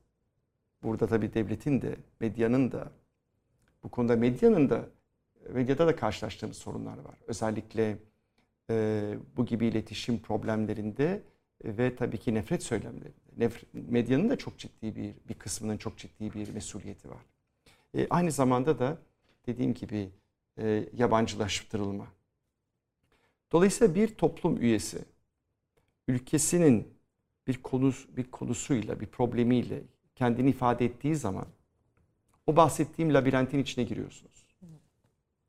[0.83, 2.91] Burada tabii devletin de, medyanın da,
[3.83, 4.85] bu konuda medyanın da,
[5.53, 7.15] medyada da karşılaştığımız sorunlar var.
[7.27, 7.99] Özellikle
[8.71, 11.23] e, bu gibi iletişim problemlerinde
[11.65, 13.11] ve tabii ki nefret söylemlerinde.
[13.37, 17.23] Nefret, medyanın da çok ciddi bir, bir kısmının çok ciddi bir mesuliyeti var.
[17.95, 18.99] E, aynı zamanda da
[19.47, 20.11] dediğim gibi
[20.59, 22.07] e, yabancılaştırılma.
[23.53, 24.99] Dolayısıyla bir toplum üyesi
[26.09, 26.97] ülkesinin
[27.47, 29.83] bir konusu, bir konusuyla, bir problemiyle
[30.15, 31.47] kendini ifade ettiği zaman
[32.47, 34.47] o bahsettiğim labirentin içine giriyorsunuz.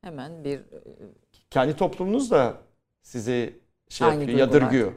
[0.02, 0.62] Hemen bir
[1.50, 2.62] Kendi toplumunuz da
[3.02, 3.60] sizi
[3.90, 4.62] şey Aynı yapıyor, duygular.
[4.62, 4.94] yadırgıyor.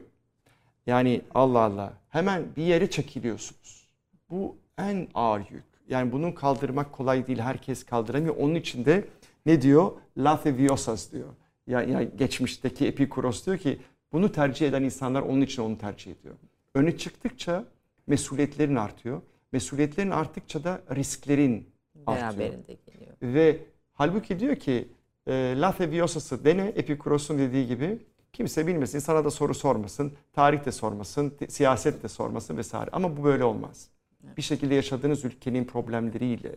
[0.87, 3.87] Yani Allah Allah hemen bir yere çekiliyorsunuz.
[4.29, 5.70] Bu en ağır yük.
[5.89, 7.39] Yani bunu kaldırmak kolay değil.
[7.39, 8.35] Herkes kaldıramıyor.
[8.35, 9.07] Onun için de
[9.45, 9.91] ne diyor?
[10.17, 11.29] Latheviosas diyor.
[11.67, 13.79] Yani, yani geçmişteki Epikuros diyor ki
[14.11, 16.35] bunu tercih eden insanlar onun için onu tercih ediyor.
[16.75, 17.65] Öne çıktıkça
[18.07, 19.21] mesuliyetlerin artıyor.
[19.51, 21.69] Mesuliyetlerin arttıkça da risklerin
[22.05, 22.31] artıyor.
[22.31, 23.11] beraberinde geliyor.
[23.21, 23.59] Ve
[23.93, 24.87] halbuki diyor ki
[25.27, 27.99] e, Latheviosas'ı dene Epikuros'un dediği gibi
[28.33, 32.89] kimse bilmesin, sana da soru sormasın, tarih de sormasın, siyaset de sormasın vesaire.
[32.93, 33.89] Ama bu böyle olmaz.
[34.37, 36.55] Bir şekilde yaşadığınız ülkenin problemleriyle,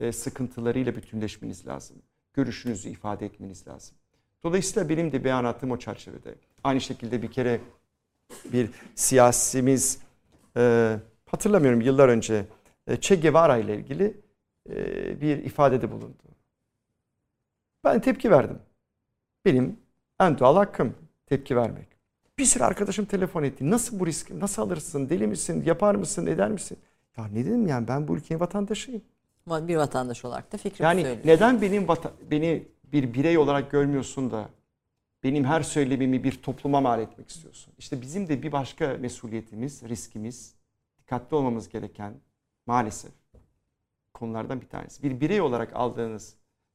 [0.00, 1.96] e, sıkıntılarıyla bütünleşmeniz lazım.
[2.32, 3.96] Görüşünüzü ifade etmeniz lazım.
[4.44, 6.34] Dolayısıyla benim de beyanatım o çerçevede.
[6.64, 7.60] Aynı şekilde bir kere
[8.44, 9.98] Bir siyasimiz
[10.56, 12.46] e, hatırlamıyorum yıllar önce
[12.86, 14.20] e, Che Guevara ile ilgili
[14.70, 14.74] e,
[15.20, 16.22] bir ifadede bulundu.
[17.84, 18.58] Ben tepki verdim.
[19.44, 19.80] Benim
[20.20, 20.94] en doğal hakkım
[21.26, 21.95] tepki vermek.
[22.38, 23.70] Bir sürü arkadaşım telefon etti.
[23.70, 24.40] Nasıl bu riski?
[24.40, 25.08] Nasıl alırsın?
[25.08, 25.62] Deli misin?
[25.66, 26.26] Yapar mısın?
[26.26, 26.78] Eder misin?
[27.16, 29.02] Ya ne dedim yani ben bu ülkenin vatandaşıyım.
[29.46, 31.22] Bir vatandaş olarak da fikrimi Yani söylüyorum.
[31.24, 34.48] neden benim vata- beni bir birey olarak görmüyorsun da
[35.24, 37.72] benim her söylemimi bir topluma mal etmek istiyorsun?
[37.78, 40.54] İşte bizim de bir başka mesuliyetimiz, riskimiz,
[40.98, 42.14] dikkatli olmamız gereken
[42.66, 43.10] maalesef
[44.14, 45.02] konulardan bir tanesi.
[45.02, 46.34] Bir birey olarak aldığınız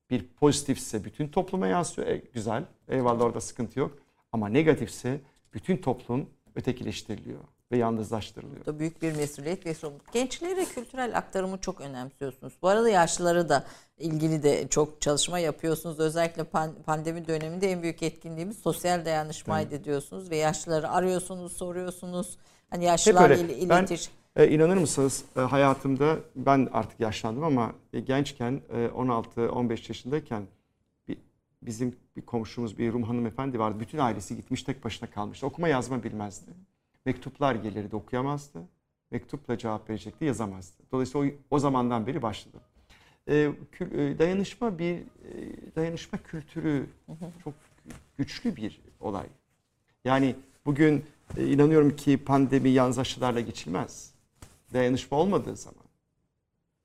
[0.09, 2.07] bir pozitifse bütün topluma yansıyor.
[2.07, 2.63] E, güzel.
[2.87, 3.97] Eyvallah orada sıkıntı yok.
[4.31, 5.19] Ama negatifse
[5.53, 7.39] bütün toplum ötekileştiriliyor
[7.71, 8.65] ve yalnızlaştırılıyor.
[8.65, 10.13] da büyük bir mesuliyet ve sorumluluk.
[10.13, 12.53] Gençlere kültürel aktarımı çok önemsiyorsunuz.
[12.61, 13.63] Bu arada yaşlıları da
[13.97, 15.99] ilgili de çok çalışma yapıyorsunuz.
[15.99, 22.37] Özellikle pan- pandemi döneminde en büyük etkinliğimiz sosyal dayanışmaydı diyorsunuz ve yaşlıları arıyorsunuz, soruyorsunuz.
[22.69, 24.09] Hani yaşlılarla il- Ben- iletiş.
[24.35, 30.43] E, inanır mısınız e, hayatımda ben artık yaşlandım ama e, gençken e, 16-15 yaşındayken
[31.61, 33.79] bizim bir komşumuz bir Rum hanımefendi vardı.
[33.79, 35.47] Bütün ailesi gitmiş tek başına kalmıştı.
[35.47, 36.51] Okuma yazma bilmezdi.
[37.05, 38.59] Mektuplar gelirdi okuyamazdı.
[39.11, 40.83] Mektupla cevap verecekti yazamazdı.
[40.91, 42.57] Dolayısıyla o, o zamandan beri başladı.
[43.27, 45.05] E, kül- e, dayanışma bir e,
[45.75, 46.89] dayanışma kültürü
[47.43, 47.53] çok
[48.17, 49.27] güçlü bir olay.
[50.05, 50.35] Yani
[50.65, 51.05] bugün
[51.37, 54.13] e, inanıyorum ki pandemi yalnız aşılarla geçilmez.
[54.73, 55.83] Dayanışma olmadığı zaman.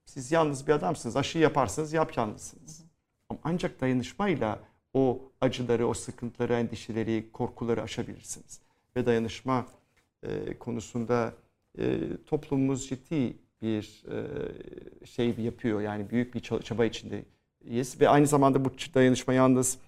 [0.05, 1.17] Siz yalnız bir adamsınız.
[1.17, 2.86] Aşıyı yaparsınız, yap yalnızsınız.
[3.45, 4.59] Ancak dayanışmayla
[4.95, 8.61] o acıları, o sıkıntıları, endişeleri, korkuları aşabilirsiniz.
[8.97, 9.67] Ve dayanışma
[10.23, 11.33] e, konusunda
[11.79, 15.81] e, toplumumuz ciddi bir e, şey yapıyor.
[15.81, 18.01] Yani büyük bir ça- çaba içindeyiz.
[18.01, 19.79] Ve aynı zamanda bu dayanışma yalnız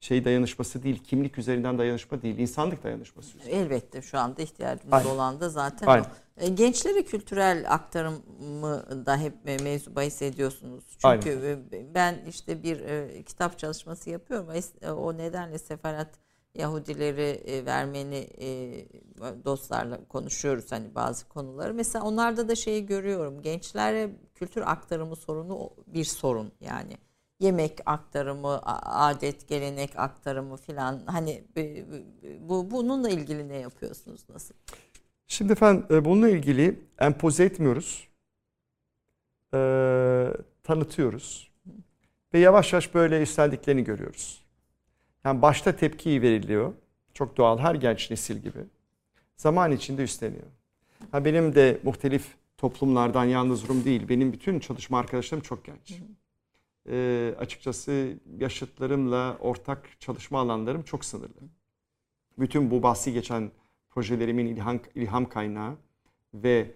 [0.00, 3.38] şey dayanışması değil, kimlik üzerinden dayanışma değil, insanlık dayanışması.
[3.48, 5.08] Elbette şu anda ihtiyacımız Aynen.
[5.10, 6.04] olan da zaten Aynen.
[6.04, 6.08] o.
[6.40, 10.84] E, Gençlere kültürel aktarımı da hep e, mevzu bahis ediyorsunuz.
[10.98, 11.30] Çünkü
[11.72, 14.48] e, ben işte bir e, kitap çalışması yapıyorum.
[14.96, 16.08] O nedenle sefaret
[16.54, 18.28] Yahudileri Vermeni
[19.44, 21.74] dostlarla konuşuyoruz hani bazı konuları.
[21.74, 23.42] Mesela onlarda da şeyi görüyorum.
[23.42, 26.96] Gençlere kültür aktarımı sorunu bir sorun yani
[27.40, 31.44] yemek aktarımı, adet, gelenek aktarımı filan hani
[32.40, 34.54] bu bununla ilgili ne yapıyorsunuz nasıl?
[35.30, 38.08] Şimdi efendim e, bununla ilgili empoze etmiyoruz.
[39.54, 39.58] E,
[40.62, 41.50] tanıtıyoruz.
[42.34, 44.44] Ve yavaş yavaş böyle üsteldiklerini görüyoruz.
[45.24, 46.72] Yani başta tepki veriliyor.
[47.14, 48.58] Çok doğal her genç nesil gibi.
[49.36, 50.46] Zaman içinde üstleniyor.
[51.12, 52.26] Ha benim de muhtelif
[52.56, 54.08] toplumlardan yalnız Rum değil.
[54.08, 56.00] Benim bütün çalışma arkadaşlarım çok genç.
[56.88, 61.40] E, açıkçası yaşıtlarımla ortak çalışma alanlarım çok sınırlı.
[62.38, 63.50] Bütün bu bahsi geçen
[63.90, 65.76] projelerimin ilham, ilham kaynağı
[66.34, 66.70] ve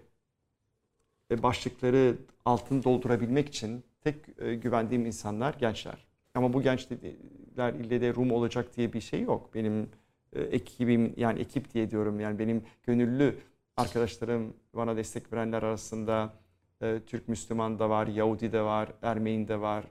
[1.31, 6.07] ve başlıkları altını doldurabilmek için tek e, güvendiğim insanlar gençler.
[6.35, 9.55] Ama bu gençler ille de Rum olacak diye bir şey yok.
[9.55, 9.91] Benim
[10.32, 13.39] e, ekibim yani ekip diye diyorum yani benim gönüllü
[13.77, 16.32] arkadaşlarım bana destek verenler arasında
[16.82, 19.85] e, Türk Müslüman da var, Yahudi de var, Ermeni de var,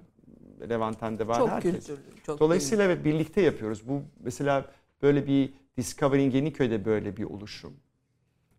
[0.69, 1.37] Levanten de var.
[1.37, 1.73] çok herkes.
[1.73, 3.87] kültürlü, çok Dolayısıyla evet birlikte yapıyoruz.
[3.87, 4.65] Bu mesela
[5.01, 7.73] böyle bir Discovery'in Yeniköy'de böyle bir oluşum.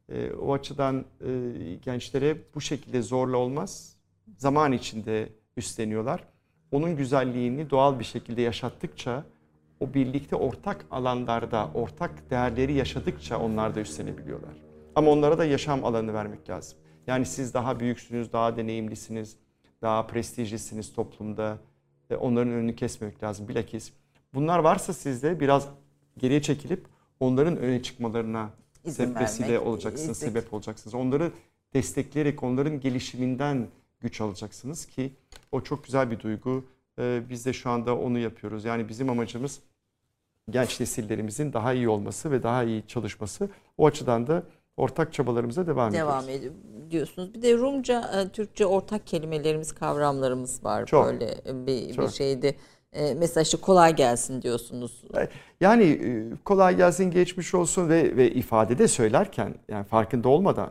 [0.08, 3.96] Ee, o açıdan e, gençlere bu şekilde zorla olmaz.
[4.36, 6.24] Zaman içinde üstleniyorlar.
[6.72, 9.24] Onun güzelliğini doğal bir şekilde yaşattıkça
[9.80, 14.54] o birlikte ortak alanlarda, ortak değerleri yaşadıkça onlar da üstlenebiliyorlar.
[14.94, 16.78] Ama onlara da yaşam alanı vermek lazım.
[17.06, 19.36] Yani siz daha büyüksünüz, daha deneyimlisiniz,
[19.82, 21.58] daha prestijlisiniz toplumda.
[22.10, 23.92] E, Onların önünü kesmemek lazım bilakis.
[24.34, 25.68] Bunlar varsa sizde biraz
[26.18, 26.86] geriye çekilip
[27.24, 28.50] onların öne çıkmalarına
[28.84, 30.94] İzin vesile olacaksınız, izin- sebep olacaksınız.
[30.94, 31.32] Onları
[31.74, 33.66] destekleyerek onların gelişiminden
[34.00, 35.12] güç alacaksınız ki
[35.52, 36.64] o çok güzel bir duygu.
[36.98, 38.64] Ee, biz de şu anda onu yapıyoruz.
[38.64, 39.60] Yani bizim amacımız
[40.50, 43.48] genç nesillerimizin daha iyi olması ve daha iyi çalışması.
[43.78, 44.42] O açıdan da
[44.76, 46.40] ortak çabalarımıza devam, devam ediyoruz.
[46.40, 47.34] ediyor diyorsunuz.
[47.34, 51.06] Bir de Rumca, e, Türkçe ortak kelimelerimiz, kavramlarımız var Çok.
[51.06, 52.10] böyle bir, bir Çok.
[52.94, 55.02] E, mesela işte kolay gelsin diyorsunuz.
[55.60, 60.70] Yani e, kolay gelsin geçmiş olsun ve ve ifadede söylerken yani farkında olmadan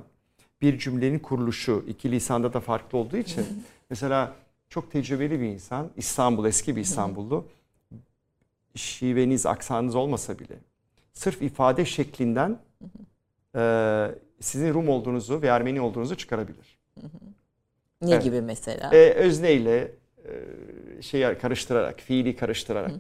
[0.62, 3.46] bir cümlenin kuruluşu iki lisanda da farklı olduğu için
[3.90, 4.34] mesela
[4.70, 7.46] çok tecrübeli bir insan İstanbul eski bir İstanbullu
[8.76, 10.56] şiveniz aksanınız olmasa bile
[11.14, 12.60] sırf ifade şeklinden
[13.56, 13.62] e,
[14.40, 16.80] sizin Rum olduğunuzu ve Ermeni olduğunuzu çıkarabilir.
[18.02, 18.24] Ne Evet.
[18.24, 18.90] gibi mesela?
[18.94, 19.92] E, özneyle e,
[21.02, 22.92] şeyi karıştırarak, fiili karıştırarak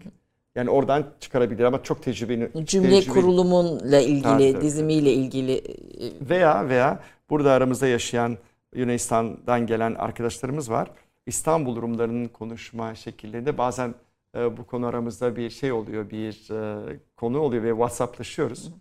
[0.55, 2.51] Yani oradan çıkarabilir ama çok tecrübeli.
[2.65, 4.61] Cümle tecrübeli- kurulumunla ilgili, Tabii, tabii.
[4.61, 8.37] dizimiyle ilgili e, Veya veya burada aramızda yaşayan
[8.75, 10.91] Yunanistan'dan gelen arkadaşlarımız var.
[11.25, 13.95] İstanbul Rumlarının konuşma şekillerinde bazen
[14.37, 18.71] e, bu konu aramızda bir şey oluyor, bir e, konu oluyor ve WhatsApp'laşıyoruz.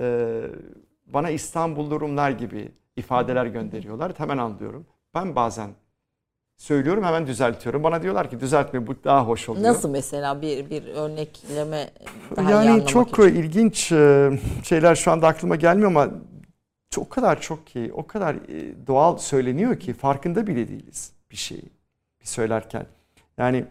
[0.00, 0.40] E,
[1.06, 4.12] bana İstanbullu Rumlar gibi ifadeler gönderiyorlar.
[4.16, 4.86] Hemen anlıyorum.
[5.14, 5.70] Ben bazen
[6.60, 7.82] söylüyorum hemen düzeltiyorum.
[7.82, 9.64] Bana diyorlar ki düzeltme bu daha hoş oluyor.
[9.64, 11.90] nasıl mesela bir bir örnekleme
[12.36, 13.22] daha yani çok için.
[13.22, 14.30] ilginç e,
[14.64, 16.08] şeyler şu anda aklıma gelmiyor ama
[16.90, 21.36] çok, o kadar çok ki, o kadar e, doğal söyleniyor ki farkında bile değiliz bir
[21.36, 21.70] şeyi
[22.20, 22.86] bir söylerken.
[23.38, 23.64] Yani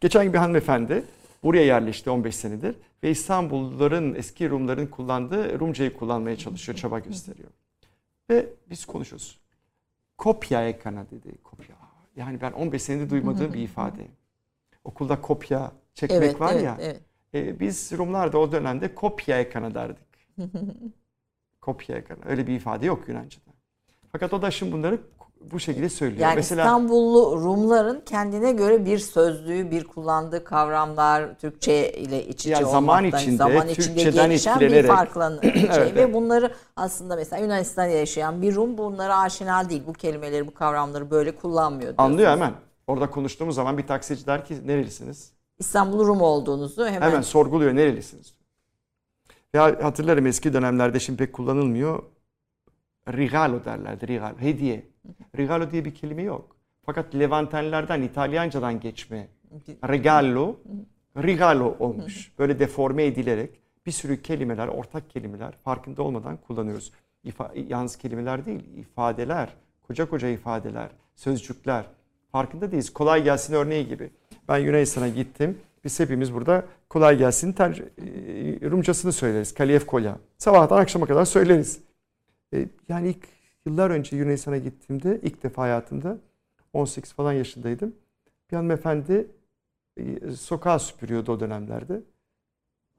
[0.00, 1.04] geçen gün bir hanımefendi
[1.42, 7.50] buraya yerleşti 15 senedir ve İstanbulluların, eski Rumların kullandığı Rumcayı kullanmaya çalışıyor, çaba gösteriyor.
[8.30, 9.38] Ve biz konuşuyoruz.
[10.18, 11.42] Kopya ekana dedi.
[11.42, 11.81] Kopya.
[12.16, 14.06] Yani ben 15 senedir duymadığım bir ifade.
[14.84, 16.76] Okulda kopya çekmek evet, var evet, ya.
[16.80, 17.00] evet.
[17.34, 20.28] E, biz Rumlar da o dönemde kopya ekranı derdik.
[21.60, 22.20] kopya ekranı.
[22.24, 23.52] Öyle bir ifade yok Yunanca'da.
[24.12, 25.00] Fakat o da şimdi bunları
[25.50, 26.20] bu şekilde söylüyor.
[26.20, 32.50] Yani Mesela İstanbullu Rumların kendine göre bir sözlüğü, bir kullandığı kavramlar Türkçe ile iç içe
[32.50, 37.42] Ya zaman içinde, zaman içinde Türkçeden gelişen bir farklı şey Evet, ve bunları aslında mesela
[37.42, 39.82] Yunanistan'da yaşayan bir Rum bunlara aşina değil.
[39.86, 41.82] Bu kelimeleri, bu kavramları böyle kullanmıyor.
[41.82, 42.10] diyorsunuz.
[42.10, 42.52] anlıyor hemen.
[42.86, 45.32] Orada konuştuğumuz zaman bir taksici der ki nerelisiniz?
[45.58, 48.34] İstanbul Rum olduğunuzu hemen, Hemen sorguluyor nerelisiniz?
[49.54, 52.02] Ya hatırlarım eski dönemlerde şimdi pek kullanılmıyor.
[53.08, 54.08] Regalo derlerdi.
[54.08, 54.38] Regalo.
[54.38, 54.86] Hediye.
[55.38, 56.56] Regalo diye bir kelime yok.
[56.86, 59.28] Fakat Levantenlerden, İtalyancadan geçme
[59.88, 60.56] regalo,
[61.16, 62.32] regalo olmuş.
[62.38, 66.92] Böyle deforme edilerek bir sürü kelimeler, ortak kelimeler farkında olmadan kullanıyoruz.
[67.24, 69.48] İfa, yalnız kelimeler değil, ifadeler,
[69.82, 71.84] koca koca ifadeler, sözcükler.
[72.32, 72.92] Farkında değiliz.
[72.92, 74.10] Kolay gelsin örneği gibi.
[74.48, 75.58] Ben Yunanistan'a gittim.
[75.84, 79.54] Biz hepimiz burada kolay gelsin ter, e, Rumcasını söyleriz.
[79.54, 80.16] Kaliyef kolya.
[80.38, 81.80] Sabahtan akşama kadar söyleriz.
[82.54, 83.28] E, Yani ilk
[83.66, 86.18] yıllar önce Yunanistan'a gittiğimde ilk defa hayatımda
[86.72, 87.94] 18 falan yaşındaydım.
[88.50, 89.30] Bir hanımefendi
[89.96, 92.02] e, sokağa süpürüyordu o dönemlerde.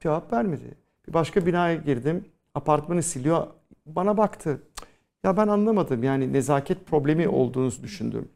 [0.00, 0.74] Cevap vermedi.
[1.08, 2.24] Bir başka binaya girdim.
[2.54, 3.46] Apartmanı siliyor.
[3.86, 4.62] Bana baktı.
[5.24, 6.02] Ya ben anlamadım.
[6.02, 8.28] Yani nezaket problemi olduğunu düşündüm.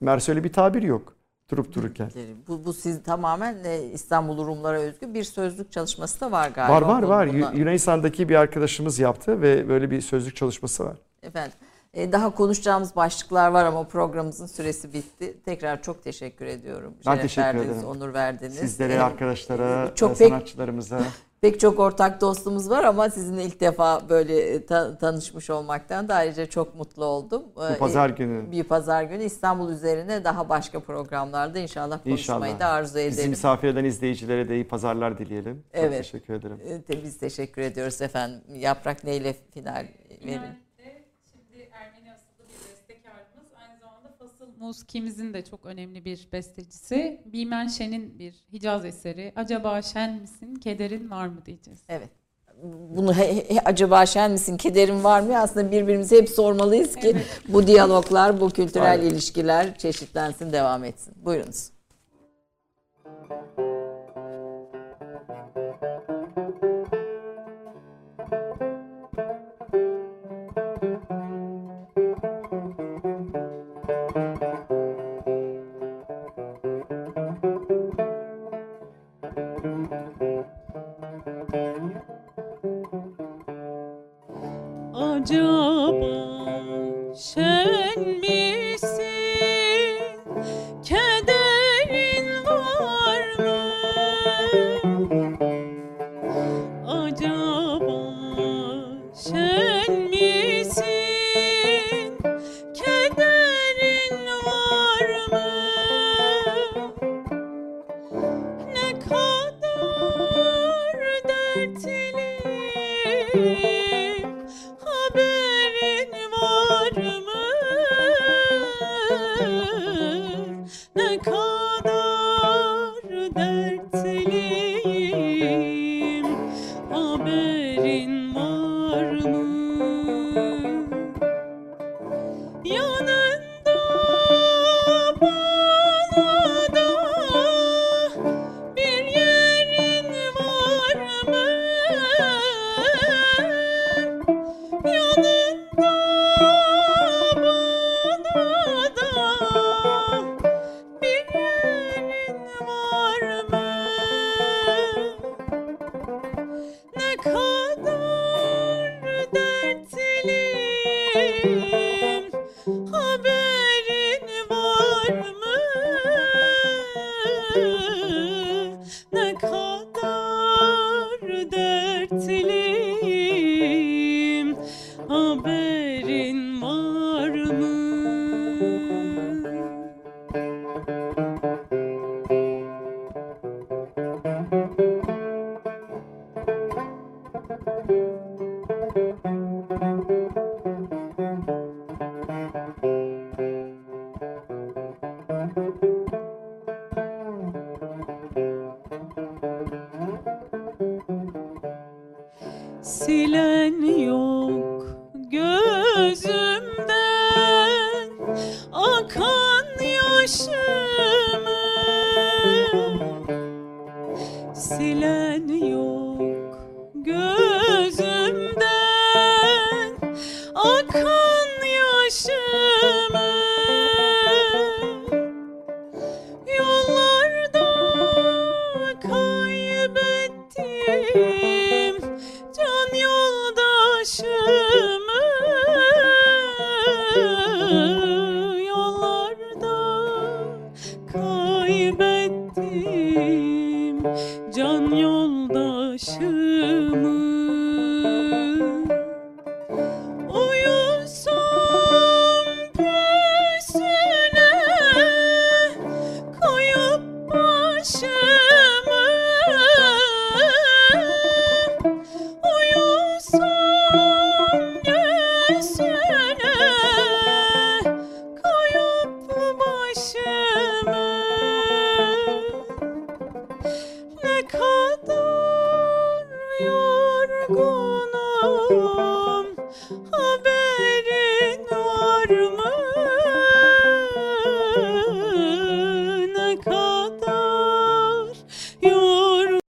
[0.00, 1.16] Meğerse öyle bir tabir yok.
[1.50, 2.10] Durup dururken.
[2.48, 6.74] Bu, bu siz tamamen e, İstanbul Rumlara özgü bir sözlük çalışması da var galiba.
[6.74, 7.26] Var var var.
[7.28, 10.96] buna- Yu- Yunanistan'daki bir arkadaşımız yaptı ve böyle bir sözlük çalışması var.
[11.22, 11.52] Efendim
[11.94, 15.36] e, daha konuşacağımız başlıklar var ama programımızın süresi bitti.
[15.44, 16.94] Tekrar çok teşekkür ediyorum.
[17.06, 17.88] Ben Şeref teşekkür verdiniz, ederim.
[17.88, 18.54] onur verdiniz.
[18.54, 21.00] Sizlere, E, arkadaşlara, çok e, pek- sanatçılarımıza.
[21.40, 26.14] Pek çok ortak dostumuz var ama sizinle ilk defa böyle e, ta- tanışmış olmaktan da
[26.14, 27.42] ayrıca çok mutlu oldum.
[27.56, 28.50] Bu pazar günü.
[28.50, 32.60] Bir pazar günü İstanbul üzerine daha başka programlarda inşallah konuşmayı İnşallah.
[32.60, 33.30] da arzu Bizi ederim.
[33.30, 35.54] misafir eden izleyicilere de iyi pazarlar dileyelim.
[35.74, 35.96] Çok Evet.
[35.98, 36.60] teşekkür ederim.
[36.90, 38.40] E, Biz teşekkür ediyoruz efendim.
[38.54, 39.88] Yaprak neyle final verin?
[40.22, 43.48] Finalde şimdi Ermeni asıllı bir bestekarımız.
[43.60, 44.12] Aynı zamanda
[44.60, 47.20] Fasıl Muskimizin de çok önemli bir bestecisi.
[47.32, 49.32] Bimen Şen'in bir Hicaz eseri.
[49.36, 51.80] Acaba şen misin, kederin var mı diyeceğiz.
[51.88, 52.08] Evet.
[52.96, 55.38] Bunu he- he- acaba şen misin, kederin var mı?
[55.38, 57.16] Aslında birbirimize hep sormalıyız ki
[57.48, 59.04] bu diyaloglar, bu kültürel Aynen.
[59.06, 61.14] ilişkiler çeşitlensin, devam etsin.
[61.24, 61.70] Buyurunuz.
[63.04, 63.69] Acaba